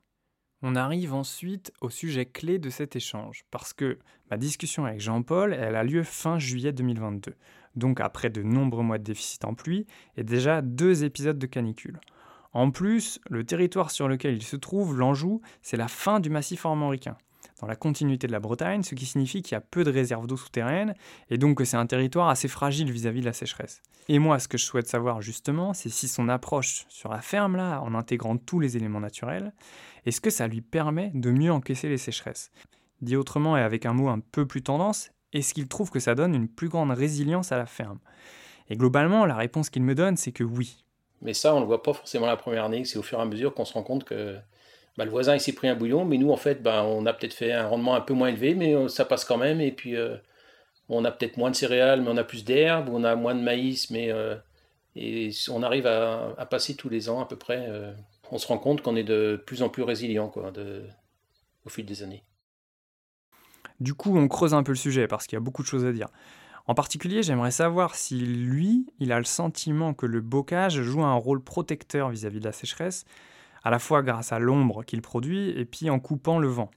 On 0.61 0.77
arrive 0.77 1.13
ensuite 1.13 1.73
au 1.81 1.89
sujet 1.89 2.25
clé 2.25 2.57
de 2.57 2.69
cet 2.69 2.95
échange, 2.95 3.43
parce 3.51 3.73
que 3.73 3.99
ma 4.31 4.37
discussion 4.37 4.85
avec 4.85 5.01
Jean-Paul, 5.01 5.53
elle 5.53 5.75
a 5.75 5.83
lieu 5.83 6.03
fin 6.03 6.39
juillet 6.39 6.71
2022, 6.71 7.35
donc 7.75 7.99
après 7.99 8.29
de 8.29 8.43
nombreux 8.43 8.83
mois 8.83 8.97
de 8.97 9.03
déficit 9.03 9.45
en 9.45 9.53
pluie 9.53 9.87
et 10.17 10.23
déjà 10.23 10.61
deux 10.61 11.03
épisodes 11.03 11.39
de 11.39 11.47
canicule. 11.47 11.99
En 12.53 12.69
plus, 12.69 13.19
le 13.29 13.43
territoire 13.43 13.89
sur 13.89 14.07
lequel 14.07 14.35
il 14.35 14.43
se 14.43 14.55
trouve, 14.55 14.97
l'Anjou, 14.97 15.41
c'est 15.61 15.77
la 15.77 15.87
fin 15.87 16.19
du 16.19 16.29
massif 16.29 16.65
armoricain 16.65 17.17
dans 17.61 17.67
la 17.67 17.75
continuité 17.75 18.27
de 18.27 18.31
la 18.31 18.39
Bretagne, 18.39 18.83
ce 18.83 18.93
qui 18.93 19.05
signifie 19.05 19.41
qu'il 19.41 19.53
y 19.53 19.55
a 19.55 19.61
peu 19.61 19.83
de 19.83 19.91
réserves 19.91 20.27
d'eau 20.27 20.37
souterraines 20.37 20.95
et 21.29 21.37
donc 21.37 21.57
que 21.57 21.65
c'est 21.65 21.77
un 21.77 21.85
territoire 21.85 22.29
assez 22.29 22.47
fragile 22.47 22.91
vis-à-vis 22.91 23.21
de 23.21 23.25
la 23.25 23.33
sécheresse. 23.33 23.81
Et 24.09 24.19
moi, 24.19 24.37
ce 24.39 24.47
que 24.47 24.57
je 24.57 24.65
souhaite 24.65 24.87
savoir 24.87 25.21
justement, 25.21 25.73
c'est 25.73 25.89
si 25.89 26.07
son 26.07 26.27
approche 26.27 26.85
sur 26.89 27.09
la 27.09 27.21
ferme, 27.21 27.55
là, 27.55 27.79
en 27.81 27.95
intégrant 27.95 28.37
tous 28.37 28.59
les 28.59 28.75
éléments 28.75 28.99
naturels, 28.99 29.53
est-ce 30.05 30.19
que 30.19 30.29
ça 30.29 30.47
lui 30.47 30.61
permet 30.61 31.11
de 31.13 31.31
mieux 31.31 31.51
encaisser 31.51 31.87
les 31.87 31.97
sécheresses? 31.97 32.51
Dit 33.01 33.15
autrement 33.15 33.55
et 33.55 33.61
avec 33.61 33.85
un 33.85 33.93
mot 33.93 34.09
un 34.09 34.19
peu 34.19 34.45
plus 34.45 34.61
tendance, 34.61 35.11
est-ce 35.33 35.53
qu'il 35.53 35.67
trouve 35.67 35.89
que 35.89 35.99
ça 35.99 36.15
donne 36.15 36.35
une 36.35 36.47
plus 36.47 36.69
grande 36.69 36.91
résilience 36.91 37.51
à 37.51 37.57
la 37.57 37.65
ferme 37.65 37.99
Et 38.69 38.77
globalement, 38.77 39.25
la 39.25 39.35
réponse 39.35 39.69
qu'il 39.69 39.83
me 39.83 39.95
donne, 39.95 40.17
c'est 40.17 40.31
que 40.31 40.43
oui. 40.43 40.83
Mais 41.21 41.33
ça, 41.33 41.53
on 41.53 41.57
ne 41.57 41.61
le 41.61 41.67
voit 41.67 41.83
pas 41.83 41.93
forcément 41.93 42.25
la 42.25 42.37
première 42.37 42.65
année, 42.65 42.85
c'est 42.85 42.99
au 42.99 43.03
fur 43.03 43.19
et 43.19 43.21
à 43.21 43.25
mesure 43.25 43.53
qu'on 43.53 43.65
se 43.65 43.73
rend 43.73 43.83
compte 43.83 44.03
que 44.03 44.37
bah, 44.97 45.05
le 45.05 45.11
voisin 45.11 45.37
s'est 45.39 45.53
pris 45.53 45.67
un 45.67 45.75
bouillon, 45.75 46.05
mais 46.05 46.17
nous 46.17 46.31
en 46.31 46.37
fait 46.37 46.61
bah, 46.61 46.83
on 46.83 47.05
a 47.05 47.13
peut-être 47.13 47.33
fait 47.33 47.51
un 47.51 47.67
rendement 47.67 47.95
un 47.95 48.01
peu 48.01 48.13
moins 48.13 48.27
élevé, 48.27 48.53
mais 48.55 48.75
euh, 48.75 48.87
ça 48.87 49.05
passe 49.05 49.25
quand 49.25 49.37
même. 49.37 49.61
Et 49.61 49.71
puis 49.71 49.95
euh, 49.95 50.17
on 50.89 51.05
a 51.05 51.11
peut-être 51.11 51.37
moins 51.37 51.49
de 51.49 51.55
céréales, 51.55 52.01
mais 52.01 52.09
on 52.09 52.17
a 52.17 52.23
plus 52.23 52.43
d'herbe, 52.45 52.89
on 52.89 53.03
a 53.03 53.15
moins 53.15 53.35
de 53.35 53.41
maïs, 53.41 53.89
mais 53.89 54.11
euh, 54.11 54.35
on 55.49 55.63
arrive 55.63 55.87
à, 55.87 56.45
passer 56.49 56.75
tous 56.75 56.89
les 56.89 57.09
ans 57.09 57.21
à 57.21 57.27
peu 57.27 57.35
près. 57.35 57.67
on 58.31 58.37
se 58.37 58.47
rend 58.47 58.59
compte 58.59 58.81
qu'on 58.81 58.95
est 58.95 59.03
de 59.03 59.41
plus 59.45 59.63
en 59.63 59.69
plus 59.69 59.83
résilient 59.83 60.27
quoi, 60.29 60.51
au 61.65 61.69
fil 61.69 61.85
des 61.85 62.03
années. 62.03 62.23
Du 63.83 63.93
coup, 63.93 64.17
on 64.17 64.29
creuse 64.29 64.53
un 64.53 64.63
peu 64.63 64.71
le 64.71 64.77
sujet 64.77 65.07
parce 65.07 65.27
qu'il 65.27 65.35
y 65.35 65.37
a 65.37 65.41
beaucoup 65.41 65.61
de 65.61 65.67
choses 65.67 65.83
à 65.83 65.91
dire. 65.91 66.07
En 66.67 66.73
particulier, 66.73 67.21
j'aimerais 67.21 67.51
savoir 67.51 67.95
si 67.95 68.17
lui, 68.17 68.85
il 68.99 69.11
a 69.11 69.17
le 69.17 69.25
sentiment 69.25 69.93
que 69.93 70.05
le 70.05 70.21
bocage 70.21 70.81
joue 70.81 71.03
un 71.03 71.13
rôle 71.15 71.41
protecteur 71.41 72.09
vis 72.09 72.25
à 72.25 72.29
-vis 72.29 72.39
de 72.39 72.45
la 72.45 72.53
sécheresse, 72.53 73.03
à 73.61 73.69
la 73.69 73.79
fois 73.79 74.01
grâce 74.01 74.31
à 74.31 74.39
l'ombre 74.39 74.85
qu'il 74.85 75.01
produit 75.01 75.49
et 75.49 75.65
puis 75.65 75.89
en 75.89 75.99
coupant 75.99 76.39
le 76.39 76.47
vent. 76.47 76.71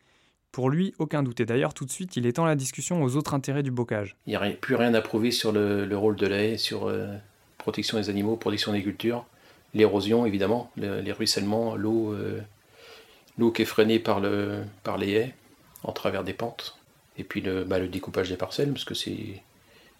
Pour 0.50 0.68
lui, 0.68 0.94
aucun 0.98 1.22
doute. 1.22 1.38
Et 1.38 1.46
d'ailleurs, 1.46 1.74
tout 1.74 1.84
de 1.84 1.90
suite, 1.92 2.16
il 2.16 2.26
étend 2.26 2.44
la 2.44 2.56
discussion 2.56 3.00
aux 3.04 3.14
autres 3.14 3.34
intérêts 3.34 3.62
du 3.62 3.70
bocage. 3.70 4.16
Il 4.26 4.30
n'y 4.30 4.36
a 4.36 4.50
plus 4.50 4.74
rien 4.74 4.92
à 4.94 5.00
prouver 5.00 5.30
sur 5.30 5.52
le, 5.52 5.86
rôle 5.96 6.16
de 6.16 6.26
la 6.26 6.58
sur 6.58 6.88
euh, 6.88 7.14
protection 7.56 7.98
des 7.98 8.10
animaux, 8.10 8.34
protection 8.34 8.72
des 8.72 8.82
cultures, 8.82 9.24
l'érosion 9.74 10.26
évidemment, 10.26 10.72
les 10.76 11.12
ruissellements, 11.12 11.76
l'eau, 11.76 12.12
euh, 12.12 12.40
l'eau 13.38 13.52
qui 13.52 13.62
est 13.62 13.66
freinée 13.66 14.00
par, 14.00 14.18
le, 14.18 14.64
par 14.82 14.98
les 14.98 15.12
haies 15.12 15.34
en 15.84 15.92
travers 15.92 16.24
des 16.24 16.32
pentes. 16.32 16.76
Et 17.18 17.24
puis 17.24 17.40
le, 17.40 17.64
bah, 17.64 17.78
le 17.78 17.88
découpage 17.88 18.28
des 18.28 18.36
parcelles, 18.36 18.72
parce 18.72 18.84
que 18.84 18.94
c'est 18.94 19.42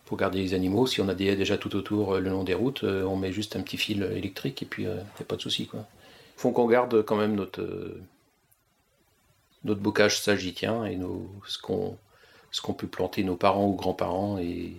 pour 0.04 0.16
garder 0.16 0.38
les 0.38 0.54
animaux. 0.54 0.86
Si 0.86 1.00
on 1.00 1.08
a 1.08 1.14
des 1.14 1.26
haies 1.26 1.36
déjà 1.36 1.58
tout 1.58 1.74
autour 1.74 2.14
euh, 2.14 2.20
le 2.20 2.30
long 2.30 2.44
des 2.44 2.54
routes, 2.54 2.84
on 2.84 3.16
met 3.16 3.32
juste 3.32 3.56
un 3.56 3.62
petit 3.62 3.76
fil 3.76 4.02
électrique 4.02 4.62
et 4.62 4.66
puis 4.66 4.84
il 4.84 4.88
n'y 4.88 4.94
a 5.20 5.24
pas 5.26 5.36
de 5.36 5.42
souci. 5.42 5.66
quoi 5.66 5.86
faut 6.36 6.52
qu'on 6.52 6.66
garde 6.66 7.02
quand 7.02 7.16
même 7.16 7.34
notre, 7.34 7.62
euh, 7.62 8.00
notre 9.64 9.80
bocage 9.80 10.20
sagitien 10.20 10.84
et 10.84 10.96
nos, 10.96 11.28
ce 11.46 11.58
qu'on 11.58 11.98
ce 12.52 12.60
qu'on 12.62 12.74
peut 12.74 12.86
planter 12.86 13.22
nos 13.24 13.36
parents 13.36 13.66
ou 13.66 13.74
grands-parents 13.74 14.38
et 14.38 14.72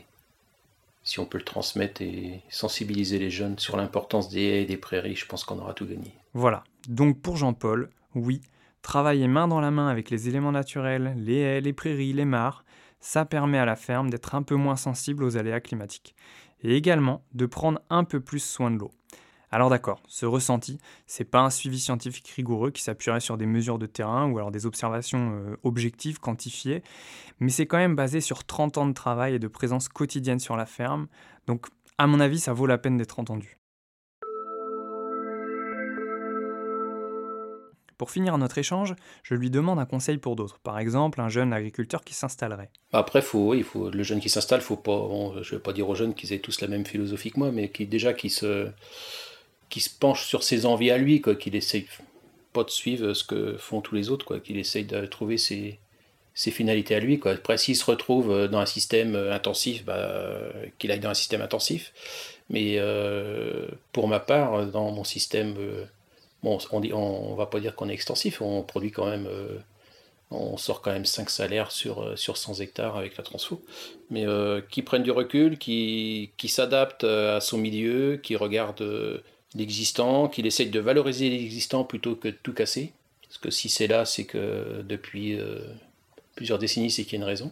si 1.03 1.19
on 1.19 1.25
peut 1.25 1.37
le 1.37 1.43
transmettre 1.43 2.01
et 2.01 2.41
sensibiliser 2.49 3.19
les 3.19 3.29
jeunes 3.29 3.59
sur 3.59 3.77
l'importance 3.77 4.29
des 4.29 4.41
haies 4.41 4.61
et 4.63 4.65
des 4.65 4.77
prairies, 4.77 5.15
je 5.15 5.25
pense 5.27 5.43
qu'on 5.43 5.59
aura 5.59 5.73
tout 5.73 5.85
gagné. 5.85 6.11
Voilà, 6.33 6.63
donc 6.87 7.19
pour 7.19 7.37
Jean-Paul, 7.37 7.89
oui, 8.15 8.41
travailler 8.87 9.27
main 9.27 9.49
dans 9.49 9.59
la 9.59 9.69
main 9.69 9.89
avec 9.89 10.09
les 10.09 10.29
éléments 10.29 10.53
naturels, 10.53 11.13
les 11.17 11.39
haies, 11.39 11.59
les 11.59 11.73
prairies, 11.73 12.13
les 12.13 12.23
mares, 12.23 12.63
ça 13.01 13.25
permet 13.25 13.57
à 13.57 13.65
la 13.65 13.75
ferme 13.75 14.09
d'être 14.09 14.33
un 14.33 14.43
peu 14.43 14.55
moins 14.55 14.77
sensible 14.77 15.25
aux 15.25 15.35
aléas 15.35 15.59
climatiques 15.59 16.15
et 16.61 16.77
également 16.77 17.25
de 17.33 17.45
prendre 17.45 17.81
un 17.89 18.05
peu 18.05 18.21
plus 18.21 18.39
soin 18.39 18.71
de 18.71 18.77
l'eau. 18.77 18.91
Alors 19.51 19.69
d'accord, 19.69 20.01
ce 20.07 20.25
ressenti, 20.25 20.77
c'est 21.05 21.25
pas 21.25 21.41
un 21.41 21.49
suivi 21.49 21.81
scientifique 21.81 22.29
rigoureux 22.29 22.71
qui 22.71 22.81
s'appuierait 22.81 23.19
sur 23.19 23.35
des 23.35 23.45
mesures 23.45 23.77
de 23.77 23.87
terrain 23.87 24.31
ou 24.31 24.37
alors 24.37 24.51
des 24.51 24.65
observations 24.65 25.33
euh, 25.33 25.57
objectives, 25.63 26.21
quantifiées, 26.21 26.81
mais 27.41 27.49
c'est 27.49 27.65
quand 27.65 27.77
même 27.77 27.95
basé 27.97 28.21
sur 28.21 28.45
30 28.45 28.77
ans 28.77 28.87
de 28.87 28.93
travail 28.93 29.35
et 29.35 29.39
de 29.39 29.49
présence 29.49 29.89
quotidienne 29.89 30.39
sur 30.39 30.55
la 30.55 30.65
ferme, 30.65 31.07
donc 31.45 31.67
à 31.97 32.07
mon 32.07 32.21
avis 32.21 32.39
ça 32.39 32.53
vaut 32.53 32.67
la 32.67 32.77
peine 32.77 32.95
d'être 32.95 33.19
entendu. 33.19 33.59
Pour 37.97 38.11
finir 38.11 38.37
notre 38.37 38.57
échange, 38.57 38.95
je 39.23 39.33
lui 39.33 39.49
demande 39.49 39.79
un 39.79 39.85
conseil 39.85 40.17
pour 40.17 40.35
d'autres, 40.35 40.59
par 40.59 40.77
exemple 40.77 41.19
un 41.19 41.29
jeune 41.29 41.51
agriculteur 41.51 42.03
qui 42.03 42.13
s'installerait. 42.13 42.69
Après, 42.93 43.19
il 43.19 43.63
faut, 43.63 43.89
le 43.89 44.03
jeune 44.03 44.19
qui 44.19 44.29
s'installe, 44.29 44.61
faut 44.61 44.75
pas, 44.75 45.09
je 45.41 45.53
ne 45.53 45.57
vais 45.57 45.63
pas 45.63 45.73
dire 45.73 45.89
aux 45.89 45.95
jeunes 45.95 46.13
qu'ils 46.13 46.31
aient 46.33 46.39
tous 46.39 46.61
la 46.61 46.67
même 46.67 46.85
philosophie 46.85 47.31
que 47.31 47.39
moi, 47.39 47.51
mais 47.51 47.71
déjà 47.79 48.13
qui 48.13 48.29
se, 48.29 48.69
qui 49.69 49.83
penche 49.99 50.25
sur 50.25 50.43
ses 50.43 50.65
envies 50.65 50.91
à 50.91 50.97
lui, 50.97 51.21
qu'il 51.39 51.55
essaye 51.55 51.87
pas 52.53 52.63
de 52.63 52.69
suivre 52.69 53.13
ce 53.13 53.23
que 53.23 53.57
font 53.57 53.81
tous 53.81 53.95
les 53.95 54.09
autres, 54.09 54.37
qu'il 54.37 54.57
essaye 54.57 54.85
de 54.85 55.05
trouver 55.05 55.37
ses, 55.37 55.79
finalités 56.35 56.93
à 56.93 56.99
lui. 56.99 57.19
Après, 57.25 57.57
s'il 57.57 57.75
se 57.75 57.85
retrouve 57.85 58.47
dans 58.47 58.59
un 58.59 58.67
système 58.67 59.15
intensif, 59.15 59.85
bah, 59.85 60.43
qu'il 60.77 60.91
aille 60.91 60.99
dans 60.99 61.09
un 61.09 61.15
système 61.15 61.41
intensif. 61.41 61.93
Mais 62.49 62.75
euh, 62.77 63.67
pour 63.91 64.07
ma 64.07 64.19
part, 64.19 64.67
dans 64.67 64.91
mon 64.91 65.03
système, 65.03 65.55
euh, 65.57 65.85
on, 66.47 66.81
on, 66.93 67.35
va 67.35 67.45
pas 67.45 67.59
dire 67.59 67.75
qu'on 67.75 67.89
est 67.89 67.93
extensif, 67.93 68.41
on 68.41 68.63
produit 68.63 68.91
quand 68.91 69.05
même, 69.05 69.27
euh, 69.27 69.57
on 70.31 70.57
sort 70.57 70.81
quand 70.81 70.91
même 70.91 71.05
5 71.05 71.29
salaires 71.29 71.71
sur, 71.71 72.17
sur 72.17 72.37
100 72.37 72.61
hectares 72.61 72.97
avec 72.97 73.17
la 73.17 73.23
transfo, 73.23 73.61
mais 74.09 74.25
qui 74.69 74.81
prennent 74.81 75.03
du 75.03 75.11
recul, 75.11 75.57
qui, 75.57 76.31
qui 76.37 76.47
s'adaptent 76.47 77.05
à 77.05 77.39
son 77.39 77.57
milieu, 77.57 78.17
qui 78.17 78.35
regardent 78.35 79.21
l'existant, 79.55 80.27
qu'il 80.27 80.45
essaye 80.45 80.69
de 80.69 80.79
valoriser 80.79 81.29
l'existant 81.29 81.83
plutôt 81.83 82.15
que 82.15 82.29
de 82.29 82.37
tout 82.41 82.53
casser. 82.53 82.91
Parce 83.27 83.37
que 83.37 83.49
si 83.49 83.69
c'est 83.69 83.87
là, 83.87 84.05
c'est 84.05 84.25
que 84.25 84.83
depuis 84.87 85.37
euh, 85.37 85.59
plusieurs 86.35 86.59
décennies, 86.59 86.91
c'est 86.91 87.03
qu'il 87.03 87.13
y 87.13 87.15
a 87.15 87.23
une 87.23 87.29
raison. 87.29 87.51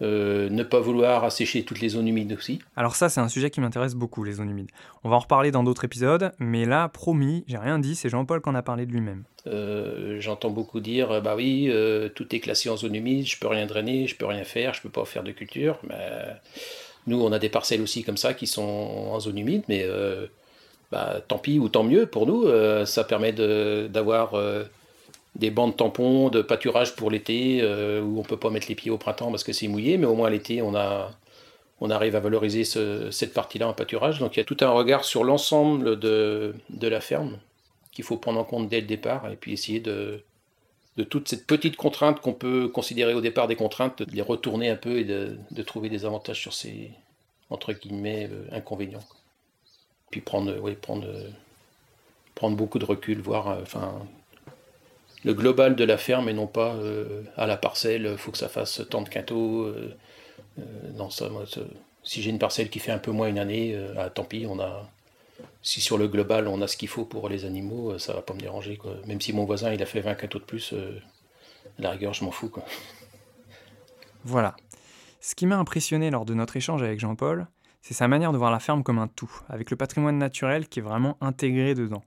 Euh, 0.00 0.48
ne 0.50 0.62
pas 0.62 0.78
vouloir 0.78 1.24
assécher 1.24 1.64
toutes 1.64 1.80
les 1.80 1.88
zones 1.88 2.06
humides 2.06 2.32
aussi. 2.32 2.60
Alors 2.76 2.94
ça, 2.94 3.08
c'est 3.08 3.20
un 3.20 3.28
sujet 3.28 3.50
qui 3.50 3.60
m'intéresse 3.60 3.94
beaucoup, 3.94 4.22
les 4.22 4.34
zones 4.34 4.50
humides. 4.50 4.70
On 5.02 5.08
va 5.08 5.16
en 5.16 5.20
reparler 5.20 5.50
dans 5.50 5.64
d'autres 5.64 5.84
épisodes, 5.84 6.32
mais 6.38 6.64
là, 6.64 6.88
promis, 6.88 7.44
j'ai 7.48 7.58
rien 7.58 7.78
dit, 7.78 7.96
c'est 7.96 8.08
Jean-Paul 8.08 8.40
qui 8.40 8.48
en 8.48 8.54
a 8.54 8.62
parlé 8.62 8.86
de 8.86 8.92
lui-même. 8.92 9.24
Euh, 9.46 10.20
j'entends 10.20 10.50
beaucoup 10.50 10.78
dire, 10.80 11.20
bah 11.20 11.34
oui, 11.36 11.72
tout 12.14 12.34
est 12.34 12.40
classé 12.40 12.68
en 12.68 12.76
zone 12.76 12.94
humide, 12.94 13.26
je 13.26 13.38
peux 13.38 13.48
rien 13.48 13.66
drainer, 13.66 14.06
je 14.06 14.14
peux 14.14 14.26
rien 14.26 14.44
faire, 14.44 14.72
je 14.74 14.82
peux 14.82 14.88
pas 14.88 15.04
faire 15.04 15.24
de 15.24 15.32
culture. 15.32 15.78
Mais 15.88 15.96
nous, 17.08 17.20
on 17.20 17.32
a 17.32 17.40
des 17.40 17.48
parcelles 17.48 17.82
aussi 17.82 18.04
comme 18.04 18.16
ça 18.16 18.34
qui 18.34 18.46
sont 18.46 18.62
en 18.62 19.18
zone 19.18 19.38
humide, 19.38 19.64
mais 19.68 19.84
bah, 20.90 21.20
tant 21.26 21.38
pis 21.38 21.58
ou 21.58 21.68
tant 21.68 21.84
mieux 21.84 22.06
pour 22.06 22.26
nous. 22.26 22.44
Euh, 22.44 22.86
ça 22.86 23.04
permet 23.04 23.32
d'avoir 23.32 24.34
euh, 24.34 24.64
des 25.38 25.50
bancs 25.50 25.72
de 25.72 25.76
tampons, 25.76 26.28
de 26.28 26.42
pâturage 26.42 26.96
pour 26.96 27.10
l'été, 27.10 27.60
euh, 27.62 28.02
où 28.02 28.18
on 28.18 28.22
peut 28.22 28.36
pas 28.36 28.50
mettre 28.50 28.68
les 28.68 28.74
pieds 28.74 28.90
au 28.90 28.98
printemps 28.98 29.30
parce 29.30 29.44
que 29.44 29.52
c'est 29.52 29.68
mouillé, 29.68 29.96
mais 29.96 30.06
au 30.06 30.14
moins 30.14 30.30
l'été, 30.30 30.62
on, 30.62 30.74
on 31.80 31.90
arrive 31.90 32.16
à 32.16 32.20
valoriser 32.20 32.64
cette 32.64 33.34
partie-là 33.34 33.68
en 33.68 33.72
pâturage. 33.72 34.18
Donc 34.18 34.36
il 34.36 34.40
y 34.40 34.42
a 34.42 34.44
tout 34.44 34.56
un 34.60 34.70
regard 34.70 35.04
sur 35.04 35.24
l'ensemble 35.24 35.98
de, 35.98 36.54
de, 36.70 36.88
la 36.88 37.00
ferme 37.00 37.38
qu'il 37.92 38.04
faut 38.04 38.16
prendre 38.16 38.40
en 38.40 38.44
compte 38.44 38.68
dès 38.68 38.80
le 38.80 38.86
départ 38.86 39.30
et 39.30 39.36
puis 39.36 39.52
essayer 39.52 39.80
de, 39.80 40.22
de 40.96 41.04
toute 41.04 41.28
cette 41.28 41.46
petite 41.46 41.76
contrainte 41.76 42.20
qu'on 42.20 42.32
peut 42.32 42.68
considérer 42.68 43.14
au 43.14 43.20
départ 43.20 43.46
des 43.46 43.56
contraintes, 43.56 44.02
de 44.02 44.14
les 44.14 44.22
retourner 44.22 44.68
un 44.68 44.76
peu 44.76 44.98
et 44.98 45.04
de, 45.04 45.36
de 45.50 45.62
trouver 45.62 45.88
des 45.88 46.04
avantages 46.04 46.40
sur 46.40 46.52
ces, 46.52 46.90
entre 47.50 47.72
guillemets, 47.72 48.28
inconvénients 48.50 49.04
puis 50.10 50.20
prendre, 50.20 50.58
oui, 50.60 50.74
prendre, 50.74 51.06
prendre 52.34 52.56
beaucoup 52.56 52.78
de 52.78 52.84
recul, 52.84 53.20
voir 53.20 53.48
euh, 53.48 53.62
enfin, 53.62 53.94
le 55.24 55.34
global 55.34 55.76
de 55.76 55.84
la 55.84 55.98
ferme 55.98 56.28
et 56.28 56.32
non 56.32 56.46
pas 56.46 56.74
euh, 56.74 57.22
à 57.36 57.46
la 57.46 57.56
parcelle, 57.56 58.08
il 58.12 58.18
faut 58.18 58.30
que 58.30 58.38
ça 58.38 58.48
fasse 58.48 58.82
tant 58.88 59.02
de 59.02 59.08
quintaux. 59.08 59.64
Euh, 59.64 59.96
non, 60.94 61.10
ça, 61.10 61.28
si 62.02 62.22
j'ai 62.22 62.30
une 62.30 62.38
parcelle 62.38 62.70
qui 62.70 62.78
fait 62.78 62.92
un 62.92 62.98
peu 62.98 63.10
moins 63.10 63.28
une 63.28 63.38
année, 63.38 63.78
ah, 63.96 64.10
tant 64.10 64.24
pis, 64.24 64.46
on 64.48 64.58
a. 64.60 64.88
Si 65.62 65.80
sur 65.80 65.98
le 65.98 66.08
global 66.08 66.48
on 66.48 66.60
a 66.62 66.66
ce 66.66 66.76
qu'il 66.76 66.88
faut 66.88 67.04
pour 67.04 67.28
les 67.28 67.44
animaux, 67.44 67.96
ça 67.98 68.12
va 68.12 68.22
pas 68.22 68.34
me 68.34 68.40
déranger. 68.40 68.76
Quoi. 68.76 68.94
Même 69.06 69.20
si 69.20 69.32
mon 69.32 69.44
voisin 69.44 69.72
il 69.72 69.80
a 69.82 69.86
fait 69.86 70.00
20 70.00 70.14
quintaux 70.14 70.38
de 70.38 70.44
plus, 70.44 70.74
la 71.78 71.90
rigueur, 71.90 72.12
je 72.12 72.24
m'en 72.24 72.30
fous. 72.30 72.48
Quoi. 72.48 72.64
Voilà. 74.24 74.56
Ce 75.20 75.34
qui 75.34 75.46
m'a 75.46 75.56
impressionné 75.56 76.10
lors 76.10 76.24
de 76.24 76.34
notre 76.34 76.56
échange 76.56 76.82
avec 76.82 76.98
Jean-Paul, 76.98 77.46
c'est 77.82 77.94
sa 77.94 78.08
manière 78.08 78.32
de 78.32 78.38
voir 78.38 78.50
la 78.50 78.58
ferme 78.58 78.82
comme 78.82 78.98
un 78.98 79.08
tout, 79.08 79.30
avec 79.48 79.70
le 79.70 79.76
patrimoine 79.76 80.18
naturel 80.18 80.68
qui 80.68 80.80
est 80.80 80.82
vraiment 80.82 81.16
intégré 81.20 81.74
dedans. 81.74 82.02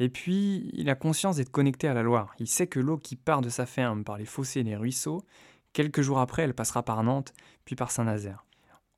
Et 0.00 0.08
puis, 0.08 0.70
il 0.72 0.90
a 0.90 0.94
conscience 0.94 1.36
d'être 1.36 1.50
connecté 1.50 1.86
à 1.86 1.94
la 1.94 2.02
Loire. 2.02 2.34
Il 2.38 2.48
sait 2.48 2.66
que 2.66 2.80
l'eau 2.80 2.98
qui 2.98 3.16
part 3.16 3.42
de 3.42 3.48
sa 3.48 3.66
ferme 3.66 4.02
par 4.02 4.18
les 4.18 4.24
fossés 4.24 4.60
et 4.60 4.64
les 4.64 4.76
ruisseaux, 4.76 5.24
quelques 5.72 6.02
jours 6.02 6.18
après, 6.18 6.42
elle 6.42 6.54
passera 6.54 6.82
par 6.82 7.02
Nantes, 7.04 7.32
puis 7.64 7.76
par 7.76 7.90
Saint-Nazaire. 7.90 8.44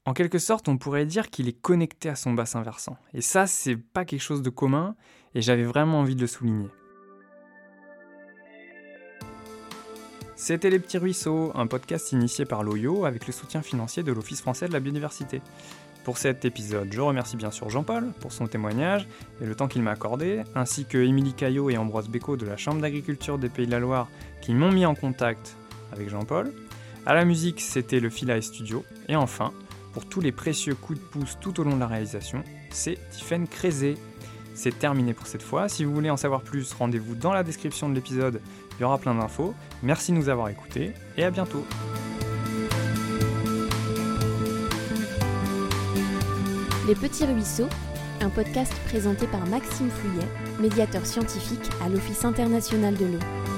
En 0.07 0.15
quelque 0.15 0.39
sorte, 0.39 0.69
on 0.69 0.79
pourrait 0.79 1.05
dire 1.05 1.31
qu'il 1.31 1.49
est 1.49 1.61
connecté 1.61 2.09
à 2.09 2.17
son 2.17 2.33
bassin 2.33 2.63
versant. 2.63 2.97
Et 3.13 3.21
ça, 3.21 3.47
c'est 3.47 3.77
pas 3.77 4.05
quelque 4.05 4.23
chose 4.23 4.43
de 4.43 4.51
commun, 4.51 4.95
et 5.35 5.43
j'avais 5.43 5.65
vraiment 5.65 6.01
envie 6.01 6.15
de 6.15 6.21
le 6.21 6.27
souligner. 6.27 6.69
C'était 10.37 10.71
Les 10.71 10.79
Petits 10.79 10.99
Ruisseaux, 10.99 11.51
un 11.55 11.67
podcast 11.67 12.13
initié 12.13 12.45
par 12.45 12.63
l'OYO 12.63 13.05
avec 13.05 13.27
le 13.27 13.33
soutien 13.33 13.63
financier 13.63 14.03
de 14.03 14.13
l'Office 14.13 14.43
français 14.43 14.69
de 14.69 14.73
la 14.75 14.81
biodiversité. 14.81 15.41
Pour 16.07 16.19
cet 16.19 16.45
épisode, 16.45 16.87
je 16.93 17.01
remercie 17.01 17.37
bien 17.37 17.51
sûr 17.51 17.69
Jean-Paul 17.69 18.13
pour 18.21 18.31
son 18.31 18.47
témoignage 18.47 19.09
et 19.41 19.45
le 19.45 19.57
temps 19.57 19.67
qu'il 19.67 19.83
m'a 19.83 19.91
accordé, 19.91 20.45
ainsi 20.55 20.85
que 20.85 20.99
Émilie 20.99 21.35
Caillot 21.35 21.69
et 21.69 21.79
Ambroise 21.79 22.09
Bécaud 22.09 22.37
de 22.37 22.47
la 22.47 22.57
Chambre 22.57 22.81
d'agriculture 22.81 23.39
des 23.39 23.49
Pays 23.49 23.67
de 23.67 23.73
la 23.73 23.81
Loire 23.81 24.07
qui 24.41 24.55
m'ont 24.55 24.71
mis 24.71 24.87
en 24.87 24.95
contact 24.95 25.57
avec 25.93 26.09
Jean-Paul. 26.09 26.53
À 27.07 27.15
la 27.15 27.25
musique, 27.25 27.61
c'était 27.61 27.99
le 27.99 28.09
Philae 28.09 28.41
Studio. 28.41 28.85
Et 29.09 29.17
enfin, 29.17 29.53
pour 29.95 30.07
tous 30.07 30.21
les 30.21 30.31
précieux 30.31 30.77
coups 30.77 31.01
de 31.01 31.05
pouce 31.05 31.39
tout 31.41 31.59
au 31.59 31.65
long 31.65 31.75
de 31.75 31.81
la 31.81 31.89
réalisation, 31.89 32.45
c'est 32.71 32.99
Tiffaine 33.11 33.49
Crézé. 33.49 33.97
C'est 34.55 34.79
terminé 34.79 35.13
pour 35.13 35.27
cette 35.27 35.43
fois. 35.43 35.69
Si 35.69 35.85
vous 35.85 35.93
voulez 35.93 36.11
en 36.11 36.17
savoir 36.17 36.43
plus, 36.43 36.73
rendez-vous 36.73 37.17
dans 37.17 37.33
la 37.33 37.43
description 37.43 37.89
de 37.89 37.97
l'épisode, 37.97 38.41
il 38.79 38.83
y 38.83 38.85
aura 38.85 38.99
plein 38.99 39.17
d'infos. 39.17 39.57
Merci 39.83 40.13
de 40.13 40.19
nous 40.19 40.29
avoir 40.29 40.51
écoutés 40.51 40.93
et 41.17 41.25
à 41.25 41.33
bientôt. 41.33 41.67
Les 46.87 46.95
Petits 46.95 47.25
Ruisseaux, 47.25 47.69
un 48.21 48.31
podcast 48.31 48.73
présenté 48.87 49.27
par 49.27 49.45
Maxime 49.49 49.91
Fouillet, 49.91 50.29
médiateur 50.61 51.05
scientifique 51.05 51.69
à 51.85 51.89
l'Office 51.89 52.25
international 52.25 52.95
de 52.95 53.07
l'eau. 53.07 53.56